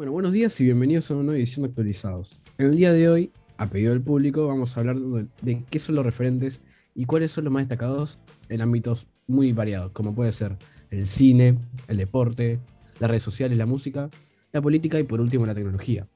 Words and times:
Bueno, 0.00 0.12
buenos 0.12 0.32
días 0.32 0.58
y 0.58 0.64
bienvenidos 0.64 1.10
a 1.10 1.14
una 1.14 1.24
nueva 1.24 1.38
edición 1.38 1.62
de 1.62 1.68
Actualizados. 1.68 2.40
En 2.56 2.68
el 2.68 2.76
día 2.76 2.90
de 2.90 3.10
hoy, 3.10 3.30
a 3.58 3.68
pedido 3.68 3.92
del 3.92 4.00
público, 4.00 4.46
vamos 4.46 4.74
a 4.74 4.80
hablar 4.80 4.98
de, 4.98 5.26
de 5.42 5.62
qué 5.68 5.78
son 5.78 5.94
los 5.94 6.06
referentes 6.06 6.62
y 6.94 7.04
cuáles 7.04 7.32
son 7.32 7.44
los 7.44 7.52
más 7.52 7.68
destacados 7.68 8.18
en 8.48 8.62
ámbitos 8.62 9.06
muy 9.26 9.52
variados, 9.52 9.92
como 9.92 10.14
puede 10.14 10.32
ser 10.32 10.56
el 10.90 11.06
cine, 11.06 11.58
el 11.86 11.98
deporte, 11.98 12.58
las 12.98 13.10
redes 13.10 13.22
sociales, 13.22 13.58
la 13.58 13.66
música, 13.66 14.08
la 14.52 14.62
política 14.62 14.98
y 14.98 15.02
por 15.02 15.20
último 15.20 15.44
la 15.44 15.54
tecnología. 15.54 16.08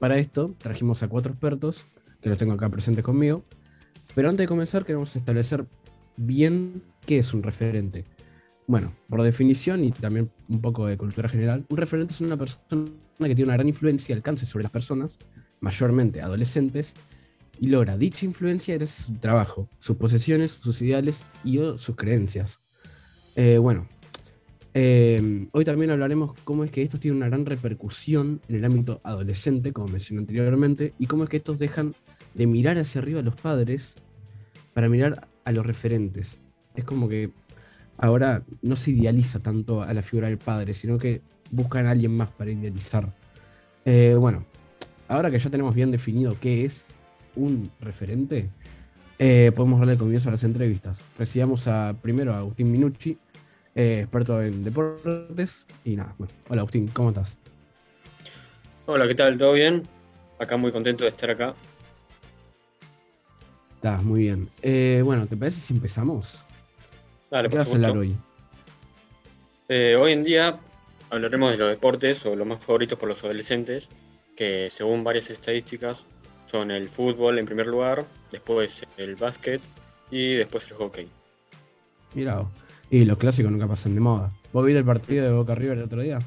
Para 0.00 0.18
esto 0.18 0.56
trajimos 0.58 1.00
a 1.04 1.08
cuatro 1.08 1.30
expertos, 1.30 1.86
que 2.20 2.30
los 2.30 2.36
tengo 2.36 2.54
acá 2.54 2.68
presentes 2.68 3.04
conmigo, 3.04 3.44
pero 4.16 4.28
antes 4.28 4.42
de 4.42 4.48
comenzar 4.48 4.84
queremos 4.84 5.14
establecer 5.14 5.66
bien 6.16 6.82
qué 7.06 7.18
es 7.18 7.32
un 7.32 7.44
referente. 7.44 8.04
Bueno, 8.68 8.92
por 9.08 9.22
definición 9.22 9.82
y 9.82 9.92
también 9.92 10.30
un 10.46 10.60
poco 10.60 10.84
de 10.84 10.98
cultura 10.98 11.26
general, 11.26 11.64
un 11.70 11.76
referente 11.78 12.12
es 12.12 12.20
una 12.20 12.36
persona 12.36 12.90
que 13.18 13.34
tiene 13.34 13.44
una 13.44 13.54
gran 13.54 13.66
influencia 13.66 14.12
y 14.12 14.16
alcance 14.16 14.44
sobre 14.44 14.64
las 14.64 14.70
personas, 14.70 15.18
mayormente 15.60 16.20
adolescentes, 16.20 16.92
y 17.58 17.68
logra 17.68 17.96
dicha 17.96 18.26
influencia 18.26 18.74
gracias 18.74 19.00
a 19.00 19.04
su 19.04 19.14
trabajo, 19.14 19.70
sus 19.78 19.96
posesiones, 19.96 20.52
sus 20.52 20.82
ideales 20.82 21.24
y 21.44 21.56
sus 21.78 21.96
creencias. 21.96 22.58
Eh, 23.36 23.56
bueno, 23.56 23.88
eh, 24.74 25.48
hoy 25.52 25.64
también 25.64 25.90
hablaremos 25.90 26.34
cómo 26.44 26.62
es 26.62 26.70
que 26.70 26.82
estos 26.82 27.00
tienen 27.00 27.16
una 27.16 27.28
gran 27.28 27.46
repercusión 27.46 28.42
en 28.50 28.56
el 28.56 28.66
ámbito 28.66 29.00
adolescente, 29.02 29.72
como 29.72 29.88
mencioné 29.88 30.20
anteriormente, 30.20 30.92
y 30.98 31.06
cómo 31.06 31.24
es 31.24 31.30
que 31.30 31.38
estos 31.38 31.58
dejan 31.58 31.94
de 32.34 32.46
mirar 32.46 32.76
hacia 32.76 33.00
arriba 33.00 33.20
a 33.20 33.22
los 33.24 33.34
padres 33.34 33.96
para 34.74 34.90
mirar 34.90 35.26
a 35.46 35.52
los 35.52 35.64
referentes. 35.64 36.38
Es 36.76 36.84
como 36.84 37.08
que 37.08 37.30
ahora 37.98 38.42
no 38.62 38.76
se 38.76 38.92
idealiza 38.92 39.40
tanto 39.40 39.82
a 39.82 39.92
la 39.92 40.02
figura 40.02 40.28
del 40.28 40.38
padre, 40.38 40.72
sino 40.72 40.98
que 40.98 41.20
buscan 41.50 41.86
a 41.86 41.90
alguien 41.90 42.16
más 42.16 42.30
para 42.30 42.50
idealizar. 42.50 43.12
Eh, 43.84 44.14
bueno, 44.18 44.44
ahora 45.08 45.30
que 45.30 45.38
ya 45.38 45.50
tenemos 45.50 45.74
bien 45.74 45.90
definido 45.90 46.36
qué 46.40 46.64
es 46.64 46.86
un 47.36 47.70
referente, 47.80 48.48
eh, 49.18 49.52
podemos 49.54 49.80
darle 49.80 49.98
comienzo 49.98 50.28
a 50.28 50.32
las 50.32 50.44
entrevistas. 50.44 51.04
Recibamos 51.18 51.66
a, 51.66 51.94
primero 52.00 52.34
a 52.34 52.38
Agustín 52.38 52.70
Minucci, 52.70 53.18
eh, 53.74 54.00
experto 54.02 54.40
en 54.42 54.62
deportes. 54.64 55.66
Y 55.84 55.96
nada, 55.96 56.14
bueno, 56.18 56.32
hola 56.48 56.60
Agustín, 56.60 56.88
¿cómo 56.88 57.10
estás? 57.10 57.36
Hola, 58.86 59.06
¿qué 59.08 59.14
tal? 59.14 59.36
¿Todo 59.36 59.52
bien? 59.52 59.82
Acá 60.38 60.56
muy 60.56 60.70
contento 60.70 61.04
de 61.04 61.10
estar 61.10 61.30
acá. 61.30 61.54
Estás 63.74 64.02
muy 64.02 64.22
bien. 64.22 64.48
Eh, 64.62 65.02
bueno, 65.04 65.26
¿te 65.26 65.36
parece 65.36 65.60
si 65.60 65.74
empezamos? 65.74 66.44
Dale, 67.30 67.48
¿Qué 67.48 67.56
por 67.56 67.66
supuesto. 67.66 67.92
hoy? 67.98 68.16
Eh, 69.68 69.96
hoy 69.96 70.12
en 70.12 70.24
día 70.24 70.58
hablaremos 71.10 71.50
de 71.50 71.58
los 71.58 71.68
deportes 71.70 72.24
o 72.24 72.34
los 72.34 72.46
más 72.46 72.64
favoritos 72.64 72.98
por 72.98 73.08
los 73.08 73.22
adolescentes, 73.22 73.88
que 74.36 74.70
según 74.70 75.04
varias 75.04 75.28
estadísticas 75.30 76.04
son 76.50 76.70
el 76.70 76.88
fútbol 76.88 77.38
en 77.38 77.44
primer 77.46 77.66
lugar, 77.66 78.04
después 78.30 78.82
el 78.96 79.16
básquet 79.16 79.60
y 80.10 80.34
después 80.34 80.66
el 80.70 80.76
hockey. 80.76 81.08
Vos. 82.14 82.46
y 82.90 83.04
los 83.04 83.18
clásicos 83.18 83.52
nunca 83.52 83.66
pasan 83.66 83.94
de 83.94 84.00
moda. 84.00 84.32
¿Vos 84.52 84.64
viste 84.64 84.78
el 84.78 84.84
partido 84.84 85.26
de 85.26 85.32
Boca 85.32 85.54
River 85.54 85.78
el 85.78 85.84
otro 85.84 86.00
día? 86.00 86.18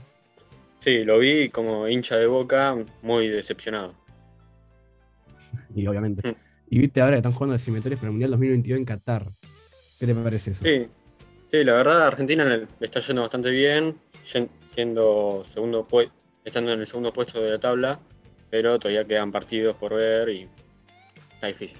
Sí, 0.79 1.03
lo 1.03 1.17
vi 1.17 1.49
como 1.49 1.87
hincha 1.87 2.17
de 2.17 2.27
boca, 2.27 2.75
muy 3.01 3.27
decepcionado. 3.27 3.93
Y 5.75 5.87
obviamente. 5.87 6.27
Mm. 6.27 6.35
Y 6.69 6.79
viste 6.79 7.01
ahora 7.01 7.13
que 7.13 7.17
están 7.19 7.31
jugando 7.31 7.53
decimetores 7.53 7.97
para 7.97 8.07
el 8.07 8.11
Mundial 8.11 8.31
2022 8.31 8.79
en 8.79 8.85
Qatar. 8.85 9.25
¿Qué 9.99 10.05
te 10.05 10.15
parece 10.15 10.51
eso? 10.51 10.63
Sí, 10.63 10.87
sí, 11.51 11.63
la 11.63 11.73
verdad 11.73 12.07
Argentina 12.07 12.45
le 12.45 12.67
está 12.79 12.99
yendo 12.99 13.23
bastante 13.23 13.49
bien, 13.49 13.95
siendo 14.73 15.43
segundo 15.53 15.87
estando 16.43 16.73
en 16.73 16.79
el 16.79 16.87
segundo 16.87 17.13
puesto 17.13 17.41
de 17.41 17.51
la 17.51 17.59
tabla, 17.59 17.99
pero 18.49 18.79
todavía 18.79 19.05
quedan 19.05 19.31
partidos 19.31 19.75
por 19.75 19.95
ver 19.95 20.29
y 20.29 20.47
está 21.33 21.47
difícil. 21.47 21.77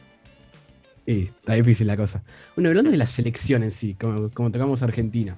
Sí, 1.05 1.31
está 1.39 1.53
difícil 1.53 1.87
la 1.87 1.97
cosa. 1.97 2.23
Bueno, 2.55 2.69
hablando 2.69 2.91
de 2.91 2.97
la 2.97 3.07
selección 3.07 3.63
en 3.63 3.71
sí, 3.71 3.95
como, 3.95 4.29
como 4.29 4.51
tocamos 4.51 4.83
Argentina, 4.83 5.37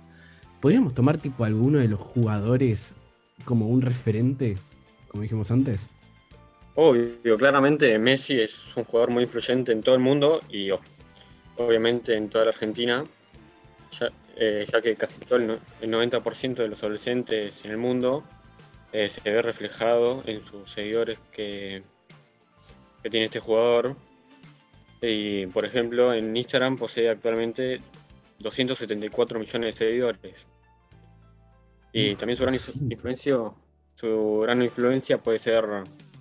¿podríamos 0.62 0.94
tomar 0.94 1.18
tipo 1.18 1.46
alguno 1.46 1.80
de 1.80 1.88
los 1.88 2.00
jugadores 2.00 2.94
como 3.46 3.68
un 3.68 3.82
referente, 3.82 4.58
como 5.08 5.24
dijimos 5.24 5.52
antes? 5.52 5.90
Obvio, 6.76 7.38
claramente 7.38 7.98
Messi 8.00 8.40
es 8.40 8.76
un 8.76 8.84
jugador 8.84 9.12
muy 9.12 9.24
influyente 9.24 9.72
en 9.72 9.84
todo 9.84 9.96
el 9.96 10.02
mundo 10.02 10.42
y 10.50 10.70
obviamente 11.58 12.16
en 12.16 12.30
toda 12.30 12.46
la 12.46 12.52
Argentina, 12.52 13.06
ya, 14.00 14.12
eh, 14.36 14.66
ya 14.72 14.82
que 14.82 14.96
casi 14.96 15.20
todo 15.22 15.38
el, 15.40 15.48
no- 15.48 15.60
el 15.82 15.90
90% 15.92 16.56
de 16.64 16.68
los 16.68 16.82
adolescentes 16.84 17.64
en 17.66 17.72
el 17.72 17.78
mundo 17.78 18.24
eh, 18.92 19.08
se 19.10 19.22
ve 19.30 19.42
reflejado 19.42 20.24
en 20.26 20.44
sus 20.46 20.72
seguidores 20.72 21.18
que, 21.32 21.82
que 23.02 23.10
tiene 23.10 23.26
este 23.28 23.40
jugador. 23.40 23.96
Y 25.02 25.48
por 25.48 25.66
ejemplo, 25.66 26.14
en 26.14 26.36
Instagram 26.38 26.78
posee 26.78 27.10
actualmente 27.10 27.82
274 28.40 29.40
millones 29.40 29.76
de 29.76 29.86
seguidores. 29.86 30.46
Y 31.92 32.14
Uf, 32.14 32.20
también 32.20 32.38
su 32.38 32.44
gran 32.44 32.56
influencia, 32.90 33.38
su 33.96 34.40
gran 34.44 34.62
influencia 34.62 35.18
puede 35.18 35.40
ser 35.40 35.66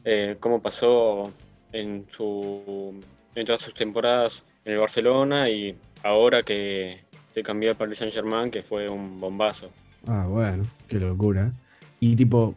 eh, 0.05 0.37
cómo 0.41 0.61
pasó 0.61 1.33
en 1.73 2.07
su 2.11 3.01
en 3.35 3.47
todas 3.47 3.63
sus 3.63 3.73
temporadas 3.73 4.45
en 4.67 4.75
el 4.75 4.79
Barcelona 4.79 5.49
y 5.49 5.75
ahora 6.03 6.43
que 6.43 7.01
se 7.33 7.43
cambió 7.43 7.71
al 7.71 7.77
Paris 7.77 7.99
Saint 7.99 8.13
Germain, 8.13 8.51
que 8.51 8.63
fue 8.63 8.89
un 8.89 9.21
bombazo. 9.21 9.71
Ah, 10.07 10.27
bueno, 10.29 10.65
qué 10.89 10.99
locura. 10.99 11.53
Y 12.01 12.17
tipo, 12.17 12.57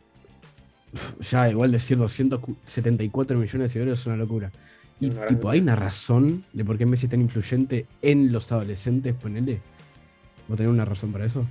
ya 1.20 1.50
igual 1.50 1.72
decir 1.72 1.98
274 1.98 3.38
millones 3.38 3.60
de 3.60 3.70
seguidores 3.70 4.00
es 4.00 4.06
una 4.08 4.18
locura. 4.18 4.52
Y 5.00 5.10
Una 5.10 5.28
tipo, 5.28 5.50
¿hay 5.50 5.60
una 5.60 5.76
razón 5.76 6.44
de 6.54 6.64
por 6.64 6.78
qué 6.78 6.86
Messi 6.86 7.06
es 7.06 7.12
tan 7.12 7.22
influyente 7.22 7.86
en 8.02 8.32
los 8.32 8.52
adolescentes, 8.52 9.14
ponele? 9.14 9.60
¿Vos 10.48 10.58
tenés 10.58 10.72
una 10.72 10.86
razón 10.86 11.12
para 11.12 11.26
eso? 11.26 11.46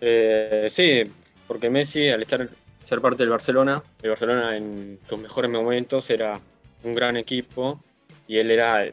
Eh, 0.00 0.68
sí, 0.70 1.02
porque 1.46 1.70
Messi, 1.70 2.08
al 2.08 2.22
estar 2.22 2.48
ser 2.82 3.00
parte 3.00 3.22
del 3.22 3.30
Barcelona, 3.30 3.82
el 4.02 4.10
Barcelona 4.10 4.56
en 4.56 4.98
sus 5.08 5.18
mejores 5.18 5.50
momentos 5.50 6.10
era 6.10 6.40
un 6.82 6.94
gran 6.94 7.16
equipo 7.16 7.80
y 8.26 8.38
él 8.38 8.50
era 8.50 8.84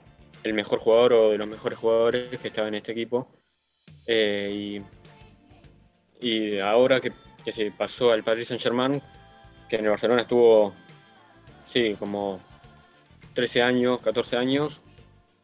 el 0.44 0.54
mejor 0.54 0.80
jugador 0.80 1.14
o 1.14 1.32
de 1.32 1.38
los 1.38 1.48
mejores 1.48 1.80
jugadores 1.80 2.30
que 2.38 2.48
estaba 2.48 2.68
en 2.68 2.76
este 2.76 2.92
equipo. 2.92 3.28
Eh, 4.12 4.82
y, 6.20 6.28
y 6.28 6.58
ahora 6.58 7.00
que, 7.00 7.14
que 7.46 7.52
se 7.52 7.70
pasó 7.70 8.12
al 8.12 8.24
Paris 8.24 8.48
Saint 8.48 8.62
Germain, 8.62 9.00
que 9.70 9.76
en 9.76 9.84
el 9.84 9.92
Barcelona 9.92 10.24
estuvo, 10.24 10.74
sí, 11.68 11.96
como 12.00 12.40
13 13.36 13.62
años, 13.62 14.00
14 14.00 14.38
años, 14.38 14.82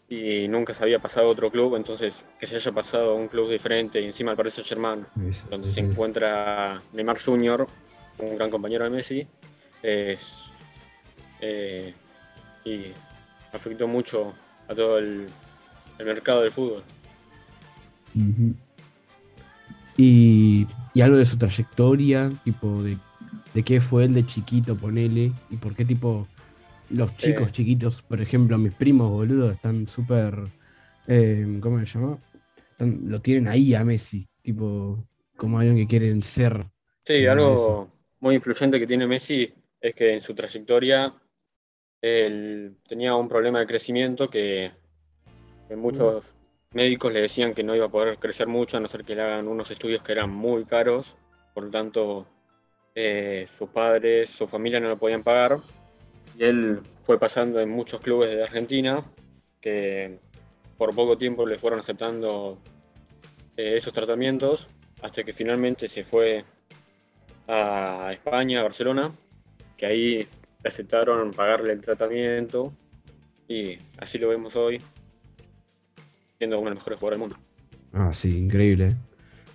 y 0.10 0.48
nunca 0.48 0.74
se 0.74 0.84
había 0.84 0.98
pasado 0.98 1.28
a 1.28 1.32
otro 1.32 1.52
club, 1.52 1.76
entonces 1.76 2.26
que 2.40 2.48
se 2.48 2.56
haya 2.56 2.72
pasado 2.72 3.12
a 3.12 3.14
un 3.14 3.28
club 3.28 3.52
diferente 3.52 4.02
y 4.02 4.06
encima 4.06 4.32
al 4.32 4.38
Paris 4.38 4.56
Saint 4.56 4.68
Germain, 4.68 5.06
donde 5.48 5.68
sí, 5.68 5.76
se 5.76 5.82
encuentra 5.82 6.82
Neymar 6.92 7.20
Jr., 7.20 7.68
un 8.18 8.36
gran 8.36 8.50
compañero 8.50 8.86
de 8.86 8.90
Messi, 8.90 9.28
es, 9.84 10.52
eh, 11.40 11.94
y 12.64 12.86
afectó 13.54 13.88
mucho 13.88 14.34
a 14.68 14.74
todo 14.74 14.98
el, 14.98 15.28
el 16.00 16.06
mercado 16.06 16.42
del 16.42 16.52
fútbol. 16.52 16.84
Y, 19.98 20.68
y 20.94 21.02
algo 21.02 21.18
de 21.18 21.26
su 21.26 21.38
trayectoria, 21.38 22.32
tipo 22.44 22.84
de, 22.84 22.98
de 23.54 23.64
qué 23.64 23.80
fue 23.82 24.06
él 24.06 24.14
de 24.14 24.26
chiquito, 24.26 24.76
ponele, 24.76 25.32
y 25.50 25.58
por 25.58 25.76
qué 25.76 25.86
tipo 25.86 26.28
los 26.90 27.16
chicos 27.18 27.50
Eh. 27.50 27.52
chiquitos, 27.52 28.02
por 28.02 28.22
ejemplo, 28.22 28.58
mis 28.58 28.74
primos, 28.74 29.10
boludo, 29.10 29.52
están 29.52 29.88
súper, 29.88 30.36
eh, 31.08 31.60
¿cómo 31.62 31.80
se 31.80 31.86
llama? 31.86 32.18
Están- 32.72 33.10
lo 33.10 33.22
tienen 33.22 33.48
ahí 33.48 33.74
a 33.74 33.84
Messi, 33.84 34.28
tipo, 34.42 35.04
como 35.38 35.60
alguien 35.60 35.78
que 35.78 35.88
quieren 35.88 36.22
ser. 36.22 36.66
Sí, 37.04 37.26
algo 37.28 37.90
muy 38.20 38.36
influyente 38.36 38.80
que 38.80 38.88
tiene 38.88 39.08
Messi 39.08 39.54
es 39.80 39.94
que 39.96 40.14
en 40.14 40.22
su 40.22 40.34
trayectoria 40.34 41.14
él 42.02 42.78
tenía 42.88 43.16
un 43.16 43.28
problema 43.28 43.60
de 43.60 43.68
crecimiento 43.68 44.30
que, 44.30 44.72
que 45.68 45.76
muchos 45.76 46.34
médicos 46.76 47.12
le 47.12 47.22
decían 47.22 47.54
que 47.54 47.64
no 47.64 47.76
iba 47.76 47.86
a 47.86 47.90
poder 47.90 48.20
crecer 48.20 48.48
mucho 48.48 48.78
a 48.78 48.80
no 48.82 48.88
ser 48.88 49.04
que 49.04 49.16
le 49.16 49.22
hagan 49.22 49.48
unos 49.48 49.72
estudios 49.72 50.04
que 50.04 50.12
eran 50.12 50.30
muy 50.30 50.66
caros, 50.66 51.16
por 51.54 51.64
lo 51.64 51.72
tanto 51.72 52.28
eh, 52.94 53.46
sus 53.48 53.70
padres, 53.70 54.30
su 54.30 54.46
familia 54.46 54.80
no 54.80 54.90
lo 54.90 54.98
podían 54.98 55.24
pagar. 55.24 55.58
Y 56.38 56.44
él 56.44 56.82
fue 57.02 57.18
pasando 57.18 57.62
en 57.62 57.70
muchos 57.70 58.02
clubes 58.02 58.30
de 58.30 58.44
Argentina 58.44 59.04
que 59.62 60.20
por 60.78 60.94
poco 60.94 61.18
tiempo 61.18 61.46
le 61.46 61.58
fueron 61.58 61.80
aceptando 61.80 62.60
eh, 63.56 63.78
esos 63.78 63.94
tratamientos 63.94 64.68
hasta 65.02 65.24
que 65.24 65.32
finalmente 65.32 65.88
se 65.88 66.04
fue 66.04 66.44
a 67.48 68.12
España, 68.12 68.60
a 68.60 68.64
Barcelona, 68.64 69.12
que 69.78 69.86
ahí 69.86 70.28
aceptaron 70.64 71.32
pagarle 71.32 71.72
el 71.72 71.82
tratamiento. 71.82 72.74
Y 73.48 73.78
así 73.98 74.18
lo 74.18 74.30
vemos 74.30 74.56
hoy, 74.56 74.82
siendo 76.38 76.60
uno 76.60 76.70
de 76.70 76.76
los 76.76 76.82
mejores 76.82 77.00
jugadores 77.00 77.20
del 77.20 77.30
mundo. 77.30 77.46
Ah, 77.94 78.14
sí, 78.14 78.38
increíble. 78.38 78.96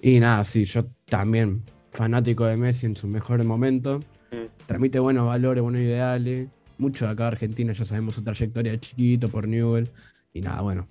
Y 0.00 0.19
nada, 0.21 0.44
sí, 0.44 0.65
yo 0.65 0.87
también, 1.06 1.62
fanático 1.93 2.47
de 2.47 2.56
Messi 2.56 2.87
en 2.87 2.97
su 2.97 3.06
mejor 3.06 3.44
momento. 3.44 4.00
mm. 4.32 4.67
transmite 4.67 4.99
buenos 4.99 5.27
valores, 5.27 5.62
buenos 5.62 5.81
ideales. 5.82 6.49
Mucho 6.79 7.05
de 7.05 7.11
acá 7.12 7.27
Argentina 7.29 7.73
ya 7.73 7.85
sabemos 7.85 8.15
su 8.15 8.23
trayectoria 8.25 8.73
de 8.73 8.81
chiquito 8.81 9.29
por 9.29 9.47
Newell. 9.47 9.91
Y 10.32 10.41
nada, 10.41 10.62
bueno. 10.62 10.88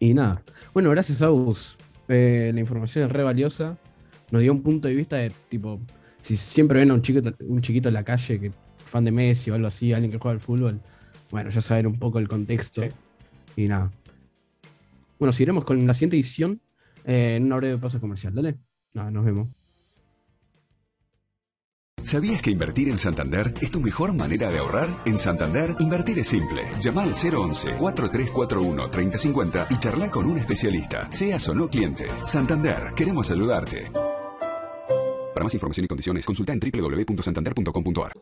Y 0.00 0.14
nada. 0.14 0.42
Bueno, 0.74 0.90
gracias 0.90 1.22
a 1.22 1.28
vos. 1.28 1.76
Eh, 2.08 2.50
la 2.52 2.60
información 2.60 3.04
es 3.04 3.12
re 3.12 3.22
valiosa. 3.22 3.76
Nos 4.30 4.42
dio 4.42 4.52
un 4.52 4.62
punto 4.62 4.88
de 4.88 4.94
vista 4.94 5.16
de 5.16 5.30
tipo, 5.48 5.80
si 6.20 6.36
siempre 6.36 6.80
ven 6.80 6.90
a 6.90 6.94
un 6.94 7.02
chiquito, 7.02 7.32
un 7.40 7.60
chiquito 7.60 7.88
en 7.88 7.94
la 7.94 8.04
calle 8.04 8.40
que 8.40 8.52
fan 8.84 9.04
de 9.04 9.12
Messi 9.12 9.50
o 9.50 9.54
algo 9.54 9.68
así, 9.68 9.92
alguien 9.92 10.10
que 10.10 10.18
juega 10.18 10.34
al 10.34 10.40
fútbol, 10.40 10.80
bueno, 11.30 11.50
ya 11.50 11.60
saben 11.60 11.86
un 11.86 11.98
poco 11.98 12.18
el 12.18 12.28
contexto. 12.28 12.82
Y 13.54 13.68
nada. 13.68 13.92
Bueno, 15.18 15.32
seguiremos 15.32 15.64
con 15.64 15.86
la 15.86 15.94
siguiente 15.94 16.16
edición 16.16 16.60
eh, 17.04 17.36
en 17.36 17.44
una 17.44 17.56
breve 17.56 17.78
pausa 17.78 18.00
comercial. 18.00 18.34
Dale. 18.34 18.58
Nada, 18.92 19.10
nos 19.10 19.24
vemos. 19.24 19.48
¿Sabías 22.06 22.40
que 22.40 22.50
invertir 22.52 22.88
en 22.88 22.96
Santander 22.98 23.52
es 23.60 23.72
tu 23.72 23.80
mejor 23.80 24.14
manera 24.14 24.48
de 24.48 24.58
ahorrar? 24.58 25.02
En 25.06 25.18
Santander, 25.18 25.74
invertir 25.80 26.20
es 26.20 26.28
simple. 26.28 26.62
Llama 26.80 27.02
al 27.02 27.14
011-4341-3050 27.14 29.66
y 29.70 29.78
charla 29.80 30.08
con 30.08 30.26
un 30.26 30.38
especialista, 30.38 31.10
seas 31.10 31.48
o 31.48 31.54
no 31.56 31.68
cliente. 31.68 32.06
Santander, 32.22 32.92
queremos 32.94 33.28
ayudarte. 33.32 33.90
Para 35.34 35.42
más 35.42 35.54
información 35.54 35.84
y 35.84 35.88
condiciones, 35.88 36.24
consulta 36.24 36.52
en 36.52 36.60
www.santander.com.ar. 36.60 38.12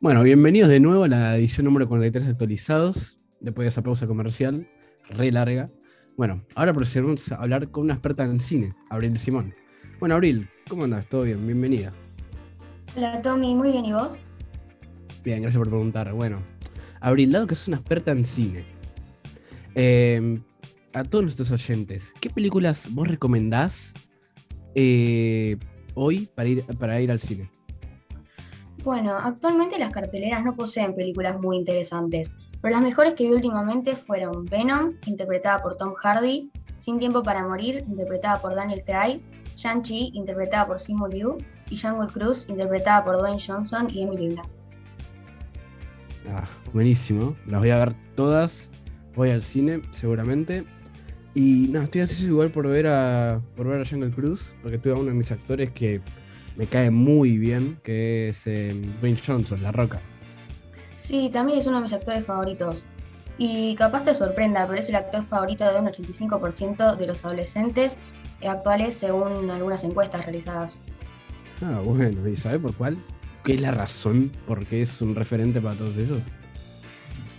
Bueno, 0.00 0.22
bienvenidos 0.22 0.70
de 0.70 0.80
nuevo 0.80 1.04
a 1.04 1.08
la 1.08 1.36
edición 1.36 1.66
número 1.66 1.86
43 1.86 2.24
de 2.24 2.30
actualizados, 2.30 3.19
después 3.40 3.64
de 3.64 3.68
esa 3.68 3.82
pausa 3.82 4.06
comercial, 4.06 4.68
re 5.08 5.32
larga. 5.32 5.70
Bueno, 6.16 6.44
ahora 6.54 6.72
procedemos 6.72 7.32
a 7.32 7.36
hablar 7.36 7.70
con 7.70 7.84
una 7.84 7.94
experta 7.94 8.24
en 8.24 8.40
cine, 8.40 8.74
Abril 8.90 9.18
Simón. 9.18 9.54
Bueno, 9.98 10.14
Abril, 10.14 10.48
¿cómo 10.68 10.84
andas? 10.84 11.06
¿Todo 11.08 11.22
bien? 11.22 11.44
Bienvenida. 11.46 11.92
Hola, 12.96 13.22
Tommy, 13.22 13.54
muy 13.54 13.72
bien, 13.72 13.84
¿y 13.84 13.92
vos? 13.92 14.22
Bien, 15.24 15.42
gracias 15.42 15.58
por 15.58 15.68
preguntar. 15.68 16.12
Bueno, 16.12 16.40
Abril, 17.00 17.32
dado 17.32 17.46
que 17.46 17.54
sos 17.54 17.68
una 17.68 17.78
experta 17.78 18.12
en 18.12 18.24
cine, 18.24 18.64
em, 19.74 20.42
a 20.92 21.04
todos 21.04 21.24
nuestros 21.24 21.50
oyentes, 21.52 22.12
¿qué 22.20 22.30
películas 22.30 22.88
vos 22.90 23.06
recomendás 23.08 23.94
eh, 24.74 25.56
hoy 25.94 26.28
para 26.34 26.48
ir, 26.48 26.64
para 26.78 27.00
ir 27.00 27.10
al 27.10 27.20
cine? 27.20 27.50
Bueno, 28.82 29.16
actualmente 29.16 29.78
las 29.78 29.92
carteleras 29.92 30.42
no 30.44 30.56
poseen 30.56 30.94
películas 30.94 31.38
muy 31.38 31.58
interesantes, 31.58 32.32
pero 32.60 32.74
las 32.74 32.82
mejores 32.82 33.14
que 33.14 33.24
vi 33.24 33.32
últimamente 33.32 33.96
fueron 33.96 34.44
Venom, 34.46 34.94
interpretada 35.06 35.62
por 35.62 35.76
Tom 35.76 35.94
Hardy, 35.94 36.50
Sin 36.76 36.98
Tiempo 36.98 37.22
para 37.22 37.46
Morir, 37.46 37.84
interpretada 37.88 38.40
por 38.40 38.54
Daniel 38.54 38.82
Craig, 38.84 39.20
Shang-Chi, 39.56 40.12
interpretada 40.14 40.66
por 40.66 40.78
Simu 40.78 41.06
Liu, 41.06 41.38
y 41.70 41.76
Jungle 41.76 42.08
Cruise, 42.12 42.46
interpretada 42.48 43.04
por 43.04 43.18
Dwayne 43.18 43.40
Johnson 43.44 43.88
y 43.90 44.02
Emily 44.02 44.28
Blunt. 44.28 44.48
Ah, 46.28 46.46
buenísimo. 46.72 47.36
Las 47.46 47.60
voy 47.60 47.70
a 47.70 47.78
ver 47.78 47.94
todas. 48.14 48.70
Voy 49.14 49.30
al 49.30 49.42
cine, 49.42 49.80
seguramente. 49.92 50.64
Y 51.34 51.68
nada, 51.70 51.84
estoy 51.84 52.02
ansioso 52.02 52.26
igual 52.26 52.50
por 52.50 52.66
ver 52.66 52.86
a 52.88 53.40
por 53.56 53.68
ver 53.68 53.80
a 53.80 53.84
Jungle 53.84 54.10
Cruise, 54.10 54.52
porque 54.62 54.78
tuve 54.78 54.92
a 54.92 54.96
uno 54.96 55.06
de 55.06 55.14
mis 55.14 55.30
actores 55.30 55.70
que 55.70 56.00
me 56.56 56.66
cae 56.66 56.90
muy 56.90 57.38
bien, 57.38 57.78
que 57.84 58.30
es 58.30 58.46
eh, 58.46 58.74
Dwayne 59.00 59.18
Johnson, 59.24 59.62
La 59.62 59.72
Roca. 59.72 60.00
Sí, 61.00 61.30
también 61.32 61.58
es 61.58 61.66
uno 61.66 61.78
de 61.78 61.84
mis 61.84 61.92
actores 61.94 62.26
favoritos. 62.26 62.84
Y 63.38 63.74
capaz 63.74 64.04
te 64.04 64.12
sorprenda, 64.12 64.66
pero 64.66 64.78
es 64.78 64.88
el 64.90 64.96
actor 64.96 65.24
favorito 65.24 65.64
de 65.64 65.80
un 65.80 65.86
85% 65.86 66.94
de 66.94 67.06
los 67.06 67.24
adolescentes 67.24 67.96
actuales 68.46 68.98
según 68.98 69.50
algunas 69.50 69.82
encuestas 69.82 70.22
realizadas. 70.26 70.78
Ah, 71.62 71.80
bueno, 71.82 72.28
¿y 72.28 72.36
sabe 72.36 72.58
por 72.58 72.74
cuál? 72.74 72.98
¿Qué 73.44 73.54
es 73.54 73.60
la 73.62 73.70
razón 73.70 74.30
por 74.46 74.66
qué 74.66 74.82
es 74.82 75.00
un 75.00 75.14
referente 75.14 75.58
para 75.60 75.74
todos 75.74 75.96
ellos? 75.96 76.26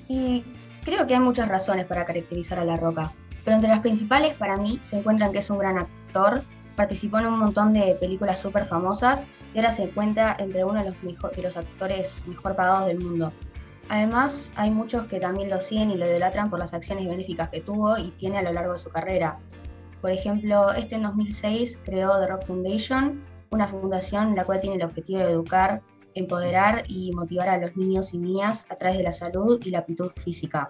Y 0.08 0.44
creo 0.84 1.06
que 1.06 1.14
hay 1.14 1.20
muchas 1.20 1.48
razones 1.48 1.86
para 1.86 2.04
caracterizar 2.04 2.58
a 2.58 2.66
La 2.66 2.78
Roca, 2.78 3.14
pero 3.46 3.56
entre 3.56 3.70
las 3.70 3.82
principales 3.82 4.34
para 4.34 4.58
mí 4.58 4.80
se 4.82 4.98
encuentran 4.98 5.32
que 5.32 5.38
es 5.38 5.50
un 5.52 5.60
gran 5.60 5.78
actor, 5.78 6.42
participó 6.76 7.20
en 7.20 7.28
un 7.28 7.40
montón 7.40 7.74
de 7.74 7.96
películas 8.00 8.40
súper 8.40 8.66
famosas 8.66 9.22
y 9.54 9.60
ahora 9.60 9.72
se 9.72 9.84
encuentra 9.84 10.36
entre 10.40 10.64
uno 10.64 10.84
de 10.84 10.90
los, 10.90 11.36
de 11.36 11.42
los 11.44 11.58
actores 11.58 12.24
mejor 12.26 12.56
pagados 12.56 12.88
del 12.88 13.00
mundo. 13.00 13.32
Además, 13.92 14.54
hay 14.56 14.72
muchos 14.72 15.06
que 15.08 15.20
también 15.20 15.50
lo 15.50 15.60
siguen 15.60 15.92
y 15.92 15.98
lo 15.98 16.06
idolatran 16.06 16.50
por 16.50 16.60
las 16.60 16.74
acciones 16.74 17.10
benéficas 17.10 17.50
que 17.50 17.60
tuvo 17.60 17.98
y 17.98 18.12
tiene 18.12 18.38
a 18.38 18.42
lo 18.42 18.54
largo 18.54 18.72
de 18.72 18.80
su 18.80 18.90
carrera. 18.90 19.38
Por 20.00 20.12
ejemplo, 20.12 20.72
este 20.72 20.96
en 20.96 21.02
2006 21.02 21.82
creó 21.84 22.18
The 22.18 22.28
Rock 22.28 22.46
Foundation, 22.46 23.22
una 23.52 23.68
fundación 23.68 24.34
la 24.34 24.46
cual 24.46 24.62
tiene 24.62 24.78
el 24.78 24.84
objetivo 24.84 25.20
de 25.20 25.32
educar, 25.32 25.82
empoderar 26.14 26.84
y 26.88 27.12
motivar 27.12 27.50
a 27.50 27.58
los 27.58 27.76
niños 27.76 28.14
y 28.14 28.20
niñas 28.20 28.66
a 28.70 28.78
través 28.78 28.98
de 28.98 29.04
la 29.04 29.12
salud 29.12 29.62
y 29.66 29.72
la 29.72 29.80
aptitud 29.80 30.10
física. 30.16 30.70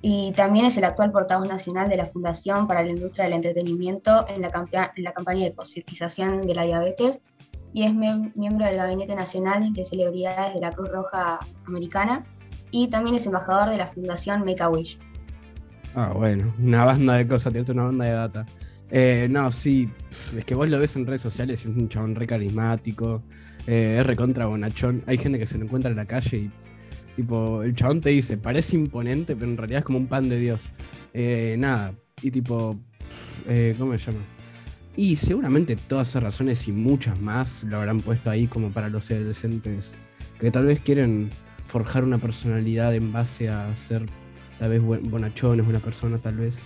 Y 0.00 0.32
también 0.32 0.64
es 0.64 0.76
el 0.76 0.82
actual 0.82 1.12
portavoz 1.12 1.46
nacional 1.46 1.88
de 1.88 1.96
la 1.96 2.06
Fundación 2.06 2.66
para 2.66 2.82
la 2.82 2.90
Industria 2.90 3.26
del 3.26 3.34
Entretenimiento 3.34 4.26
en 4.28 4.42
la, 4.42 4.50
campaña 4.50 5.44
de 5.44 5.54
concientización 5.54 6.40
de 6.40 6.56
la 6.56 6.64
diabetes 6.64 7.22
y 7.72 7.84
es 7.84 7.94
miembro 7.94 8.66
del 8.66 8.76
Gabinete 8.76 9.14
Nacional 9.14 9.72
de 9.72 9.84
Celebridades 9.84 10.54
de 10.54 10.60
la 10.60 10.70
Cruz 10.70 10.90
Roja 10.90 11.38
Americana 11.66 12.24
y 12.70 12.88
también 12.88 13.16
es 13.16 13.26
embajador 13.26 13.70
de 13.70 13.78
la 13.78 13.86
Fundación 13.86 14.44
Make 14.44 14.66
Wish. 14.66 14.98
Ah, 15.94 16.12
bueno, 16.14 16.54
una 16.58 16.84
banda 16.84 17.14
de 17.14 17.26
cosas, 17.26 17.52
tiene 17.52 17.70
una 17.72 17.84
banda 17.84 18.04
de 18.04 18.12
data. 18.12 18.46
Eh, 18.90 19.26
no, 19.30 19.50
sí, 19.50 19.90
es 20.36 20.44
que 20.44 20.54
vos 20.54 20.68
lo 20.68 20.78
ves 20.78 20.96
en 20.96 21.06
redes 21.06 21.22
sociales, 21.22 21.64
es 21.64 21.66
un 21.66 21.88
chabón 21.88 22.14
re 22.14 22.26
carismático, 22.26 23.22
eh, 23.66 23.96
es 24.00 24.06
recontra 24.06 24.46
bonachón. 24.46 25.02
Hay 25.06 25.18
gente 25.18 25.38
que 25.38 25.46
se 25.46 25.56
lo 25.56 25.64
encuentra 25.64 25.90
en 25.90 25.96
la 25.96 26.04
calle 26.06 26.36
y, 26.36 26.50
tipo, 27.16 27.62
el 27.62 27.74
chabón 27.74 28.00
te 28.00 28.10
dice, 28.10 28.36
parece 28.36 28.76
imponente, 28.76 29.34
pero 29.34 29.50
en 29.50 29.56
realidad 29.56 29.78
es 29.78 29.84
como 29.84 29.98
un 29.98 30.06
pan 30.06 30.28
de 30.28 30.38
Dios. 30.38 30.70
Eh, 31.14 31.56
nada, 31.58 31.94
y 32.20 32.30
tipo, 32.30 32.78
¿cómo 33.78 33.96
se 33.96 34.12
llama? 34.12 34.24
Y 34.96 35.16
seguramente 35.16 35.76
todas 35.76 36.10
esas 36.10 36.22
razones 36.22 36.68
y 36.68 36.72
muchas 36.72 37.20
más 37.20 37.62
lo 37.64 37.78
habrán 37.78 38.00
puesto 38.00 38.30
ahí 38.30 38.46
como 38.46 38.70
para 38.70 38.90
los 38.90 39.10
adolescentes 39.10 39.94
que 40.38 40.50
tal 40.50 40.66
vez 40.66 40.80
quieren 40.80 41.30
forjar 41.68 42.04
una 42.04 42.18
personalidad 42.18 42.94
en 42.94 43.12
base 43.12 43.48
a 43.48 43.74
ser 43.76 44.04
tal 44.58 44.70
vez 44.70 44.82
bonachones, 44.82 45.64
buena 45.64 45.80
persona, 45.80 46.18
tal 46.18 46.36
vez. 46.36 46.56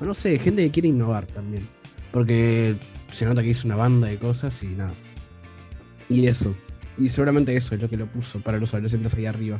O 0.00 0.04
no 0.04 0.14
sé, 0.14 0.38
gente 0.38 0.64
que 0.64 0.70
quiere 0.70 0.88
innovar 0.88 1.26
también. 1.26 1.68
Porque 2.12 2.74
se 3.12 3.26
nota 3.26 3.42
que 3.42 3.48
hizo 3.48 3.68
una 3.68 3.76
banda 3.76 4.08
de 4.08 4.16
cosas 4.16 4.62
y 4.62 4.68
nada. 4.68 4.92
Y 6.08 6.26
eso. 6.26 6.54
Y 6.98 7.08
seguramente 7.08 7.54
eso 7.54 7.74
es 7.74 7.82
lo 7.82 7.88
que 7.88 7.96
lo 7.96 8.06
puso 8.06 8.40
para 8.40 8.58
los 8.58 8.72
adolescentes 8.74 9.14
ahí 9.14 9.26
arriba. 9.26 9.58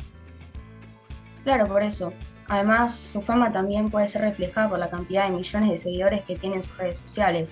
Claro, 1.45 1.67
por 1.67 1.83
eso. 1.83 2.13
Además, 2.49 2.97
su 2.97 3.21
fama 3.21 3.53
también 3.53 3.91
puede 3.91 4.09
ser 4.09 4.23
reflejada 4.23 4.71
por 4.71 4.79
la 4.79 4.91
cantidad 4.91 5.29
de 5.29 5.37
millones 5.37 5.71
de 5.71 5.77
seguidores 5.77 6.25
que 6.25 6.37
tiene 6.37 6.57
en 6.57 6.63
sus 6.63 6.77
redes 6.79 6.99
sociales. 6.99 7.51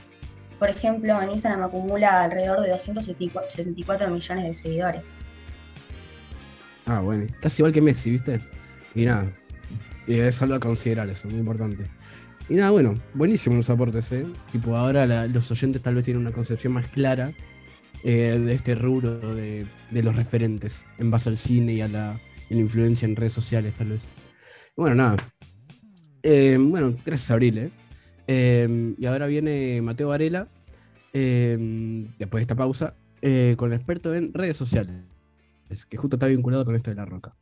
Por 0.58 0.68
ejemplo, 0.68 1.20
en 1.22 1.30
Instagram 1.30 1.62
acumula 1.62 2.24
alrededor 2.24 2.60
de 2.62 2.70
274 2.70 4.10
millones 4.10 4.44
de 4.44 4.54
seguidores. 4.54 5.04
Ah, 6.86 7.00
bueno, 7.00 7.26
casi 7.40 7.62
igual 7.62 7.72
que 7.72 7.82
Messi, 7.82 8.10
¿viste? 8.10 8.40
Y 8.94 9.04
nada, 9.04 9.30
es 10.06 10.42
algo 10.42 10.54
a 10.54 10.60
considerar 10.60 11.08
eso, 11.08 11.28
muy 11.28 11.38
importante. 11.38 11.84
Y 12.48 12.54
nada, 12.54 12.70
bueno, 12.70 12.94
buenísimos 13.14 13.58
los 13.58 13.70
aportes, 13.70 14.10
¿eh? 14.12 14.26
Tipo, 14.52 14.74
ahora 14.74 15.26
los 15.26 15.50
oyentes 15.50 15.82
tal 15.82 15.96
vez 15.96 16.04
tienen 16.04 16.22
una 16.22 16.32
concepción 16.32 16.72
más 16.72 16.86
clara 16.88 17.32
eh, 18.04 18.38
de 18.38 18.54
este 18.54 18.74
rubro 18.74 19.18
de, 19.34 19.66
los 19.90 20.16
referentes 20.16 20.84
en 20.98 21.10
base 21.10 21.28
al 21.28 21.36
cine 21.36 21.74
y 21.74 21.80
a 21.82 21.88
la, 21.88 22.20
influencia 22.48 23.06
en 23.06 23.16
redes 23.16 23.34
sociales, 23.34 23.74
tal 23.76 23.88
vez. 23.88 24.02
Bueno, 24.76 24.96
nada. 24.96 25.16
Eh, 26.22 26.56
bueno, 26.58 26.96
gracias, 27.04 27.30
Abril, 27.30 27.58
¿eh? 27.58 27.70
¿Eh? 28.28 28.94
y 28.96 29.06
ahora 29.06 29.26
viene 29.26 29.82
Mateo 29.82 30.08
Varela, 30.08 30.48
después 31.12 32.40
de 32.40 32.42
esta 32.42 32.54
pausa, 32.54 32.94
con 33.56 33.72
el 33.72 33.72
experto 33.72 34.14
en 34.14 34.32
redes 34.32 34.56
sociales, 34.56 34.94
que 35.88 35.96
justo 35.96 36.16
está 36.16 36.26
vinculado 36.26 36.64
con 36.64 36.76
esto 36.76 36.90
de 36.90 36.96
la 36.96 37.04
roca. 37.04 37.34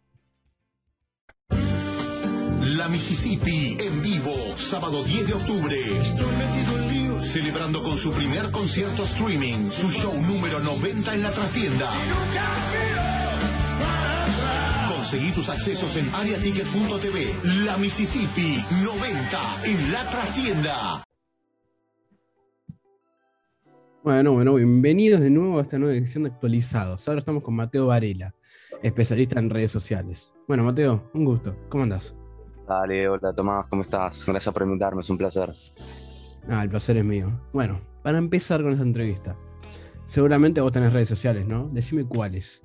La 2.76 2.88
Mississippi 2.88 3.76
en 3.78 4.02
vivo, 4.02 4.56
sábado 4.56 5.04
10 5.04 5.26
de 5.28 5.34
octubre. 5.34 5.76
Celebrando 7.20 7.82
con 7.82 7.96
su 7.96 8.12
primer 8.12 8.50
concierto 8.50 9.04
streaming, 9.04 9.66
su 9.66 9.90
show 9.90 10.12
número 10.22 10.58
90 10.60 11.14
en 11.14 11.22
la 11.22 11.30
trastienda. 11.32 13.15
Conseguí 15.08 15.30
tus 15.30 15.48
accesos 15.48 15.96
en 15.96 16.12
ariaticket.tv. 16.12 17.64
La 17.64 17.76
Mississippi 17.76 18.56
90 18.82 19.64
en 19.64 19.92
la 19.92 20.10
trastienda. 20.10 21.04
Bueno, 24.02 24.32
bueno, 24.32 24.54
bienvenidos 24.54 25.20
de 25.20 25.30
nuevo 25.30 25.60
a 25.60 25.62
esta 25.62 25.78
nueva 25.78 25.94
edición 25.94 26.24
de 26.24 26.30
Actualizados. 26.30 27.06
Ahora 27.06 27.20
estamos 27.20 27.44
con 27.44 27.54
Mateo 27.54 27.86
Varela, 27.86 28.34
especialista 28.82 29.38
en 29.38 29.48
redes 29.48 29.70
sociales. 29.70 30.34
Bueno, 30.48 30.64
Mateo, 30.64 31.08
un 31.14 31.24
gusto. 31.24 31.56
¿Cómo 31.68 31.84
andás? 31.84 32.12
Dale, 32.66 33.08
hola 33.08 33.32
Tomás, 33.32 33.66
¿cómo 33.70 33.82
estás? 33.82 34.26
Gracias 34.26 34.52
por 34.52 34.64
invitarme, 34.64 35.02
es 35.02 35.10
un 35.10 35.18
placer. 35.18 35.54
Ah, 36.48 36.64
el 36.64 36.68
placer 36.68 36.96
es 36.96 37.04
mío. 37.04 37.30
Bueno, 37.52 37.80
para 38.02 38.18
empezar 38.18 38.60
con 38.60 38.72
esta 38.72 38.82
entrevista, 38.82 39.36
seguramente 40.04 40.60
vos 40.60 40.72
tenés 40.72 40.92
redes 40.92 41.08
sociales, 41.08 41.46
¿no? 41.46 41.68
Decime 41.68 42.04
cuáles. 42.04 42.64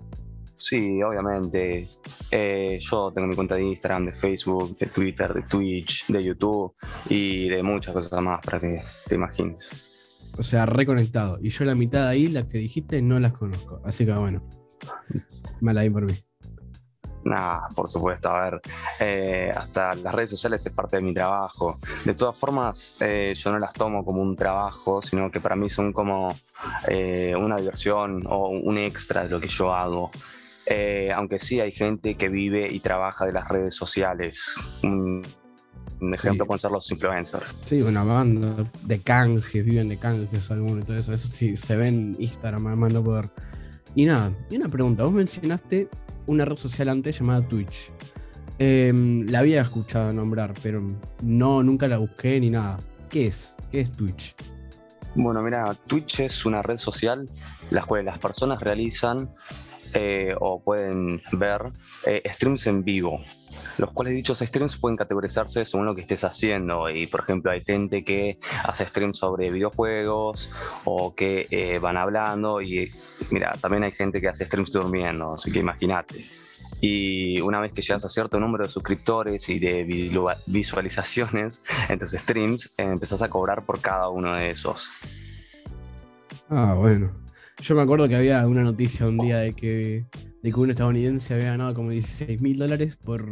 Sí, 0.62 1.01
obviamente. 1.01 1.89
Eh, 2.30 2.77
yo 2.80 3.12
tengo 3.12 3.27
mi 3.27 3.36
cuenta 3.36 3.56
de 3.56 3.63
Instagram, 3.63 4.06
de 4.06 4.12
Facebook, 4.13 4.77
de 4.77 4.86
Twitter, 4.86 5.34
de 5.34 5.41
Twitch, 5.44 6.06
de 6.08 6.24
YouTube 6.24 6.74
y 7.10 7.50
de 7.50 7.63
muchas 7.63 7.94
cosas 7.96 8.22
más 8.22 8.46
para 8.46 8.60
que 8.60 8.82
te 9.08 9.15
imagines. 9.15 10.32
O 10.38 10.44
sea, 10.44 10.68
reconectado. 10.68 11.39
Y 11.41 11.50
yo 11.50 11.65
la 11.65 11.74
mitad 11.74 12.03
de 12.03 12.10
ahí, 12.10 12.27
las 12.27 12.46
que 12.46 12.60
dijiste, 12.60 13.01
no 13.01 13.20
las 13.20 13.34
conozco. 13.34 13.82
Así 13.84 14.06
que 14.06 14.13
bueno, 14.13 14.44
mala 15.62 15.82
ahí 15.82 15.89
por 15.89 16.06
mí. 16.06 16.13
Nada, 17.24 17.68
por 17.75 17.88
supuesto, 17.88 18.30
a 18.30 18.50
ver, 18.50 18.62
eh, 19.00 19.51
hasta 19.56 19.94
las 19.96 20.13
redes 20.13 20.32
sociales 20.32 20.65
es 20.65 20.74
parte 20.74 20.98
de 20.98 21.03
mi 21.03 21.13
trabajo. 21.13 21.77
De 22.06 22.13
todas 22.13 22.38
formas, 22.38 22.96
eh, 23.00 23.34
yo 23.36 23.51
no 23.51 23.60
las 23.60 23.74
tomo 23.74 24.06
como 24.06 24.22
un 24.22 24.36
trabajo, 24.36 25.01
sino 25.01 25.30
que 25.30 25.39
para 25.39 25.56
mí 25.56 25.70
son 25.70 25.91
como 25.91 26.30
una 26.88 27.56
diversión 27.58 28.24
o 28.27 28.50
un 28.50 28.77
extra 28.77 29.24
de 29.24 29.30
lo 29.30 29.39
que 29.39 29.48
yo 29.48 29.74
hago. 29.74 30.12
Eh, 30.68 31.12
aunque 31.15 31.39
sí 31.39 31.60
hay 31.60 31.72
gente 31.72 32.15
que 32.15 32.30
vive 32.30 32.68
y 32.72 32.80
trabaja 32.80 33.25
de 33.25 33.34
las 33.34 33.48
redes 33.48 33.75
sociales. 33.75 34.56
Un, 34.84 35.24
ejemplo 36.13 36.46
pueden 36.46 36.60
ser 36.60 36.72
los 36.72 36.89
influencers. 36.91 37.56
Sí, 37.65 37.82
una 37.82 38.03
banda 38.03 38.65
de 38.84 39.00
canjes, 39.00 39.63
viven 39.65 39.89
de 39.89 39.98
canjes 39.98 40.50
algunos 40.51 40.84
y 40.84 40.88
todo 40.88 40.98
eso. 40.98 41.13
Eso 41.13 41.27
sí, 41.27 41.58
se 41.58 41.75
ve 41.75 41.88
en 41.88 42.15
Instagram, 42.20 42.68
además 42.68 42.94
no 42.94 43.03
poder. 43.03 43.30
Y 43.96 44.06
nada, 44.06 44.32
y 44.50 44.58
una 44.58 44.70
pregunta. 44.70 45.03
Vos 45.03 45.13
mencionaste 45.13 45.89
una 46.27 46.46
red 46.46 46.58
social 46.58 46.89
antes 46.89 47.20
llamada 47.20 47.48
Twitch. 47.48 47.91
Em, 48.60 49.25
la 49.27 49.39
había 49.39 49.62
escuchado 49.62 50.13
nombrar, 50.13 50.53
pero 50.62 50.82
no, 51.24 51.63
nunca 51.63 51.88
la 51.88 51.98
busqué 51.98 52.39
ni 52.39 52.50
nada. 52.50 52.80
¿Qué 53.10 53.27
es? 53.27 53.56
¿Qué 53.72 53.82
es 53.82 53.91
Twitch? 53.91 54.36
Bueno, 55.15 55.41
mira, 55.41 55.74
Twitch 55.88 56.22
es 56.22 56.46
una 56.46 56.62
red 56.62 56.77
social 56.77 57.27
la 57.70 57.84
cual 57.84 58.06
las 58.06 58.20
personas 58.20 58.62
realizan 58.62 59.30
eh, 59.93 60.36
o 60.39 60.63
pueden 60.63 61.21
ver 61.33 61.71
eh, 62.05 62.21
streams 62.25 62.67
en 62.67 62.83
vivo, 62.83 63.19
los 63.77 63.91
cuales 63.91 64.15
dichos 64.15 64.39
streams 64.39 64.77
pueden 64.77 64.98
categorizarse 64.98 65.65
según 65.65 65.86
lo 65.86 65.95
que 65.95 66.01
estés 66.01 66.24
haciendo. 66.24 66.89
Y 66.89 67.07
por 67.07 67.21
ejemplo, 67.21 67.51
hay 67.51 67.63
gente 67.63 68.03
que 68.03 68.39
hace 68.63 68.86
streams 68.86 69.17
sobre 69.17 69.51
videojuegos 69.51 70.50
o 70.86 71.13
que 71.15 71.48
eh, 71.51 71.79
van 71.79 71.98
hablando. 71.98 72.62
Y 72.62 72.91
mira, 73.31 73.51
también 73.60 73.83
hay 73.83 73.91
gente 73.91 74.21
que 74.21 74.29
hace 74.29 74.45
streams 74.45 74.71
durmiendo, 74.71 75.33
así 75.33 75.51
que 75.51 75.60
imagínate. 75.60 76.25
Y 76.79 77.39
una 77.41 77.60
vez 77.60 77.74
que 77.74 77.81
llegas 77.81 78.03
a 78.05 78.10
cierto 78.10 78.39
número 78.39 78.63
de 78.63 78.69
suscriptores 78.69 79.48
y 79.50 79.60
de 79.60 79.83
visualizaciones 80.48 81.63
en 81.89 82.00
tus 82.00 82.12
streams, 82.12 82.74
empezás 82.77 83.21
a 83.21 83.29
cobrar 83.29 83.65
por 83.65 83.81
cada 83.81 84.10
uno 84.10 84.36
de 84.36 84.50
esos. 84.50 84.89
Ah, 86.50 86.74
bueno. 86.74 87.12
Yo 87.62 87.75
me 87.75 87.81
acuerdo 87.81 88.08
que 88.08 88.15
había 88.15 88.48
una 88.48 88.63
noticia 88.63 89.08
un 89.08 89.17
día 89.17 89.38
de 89.39 89.53
que, 89.53 90.05
de 90.41 90.53
un 90.53 90.72
estadounidense 90.72 91.34
había 91.34 91.51
ganado 91.51 91.74
como 91.74 91.91
16 91.91 92.41
mil 92.41 92.58
dólares 92.58 92.96
por, 92.96 93.29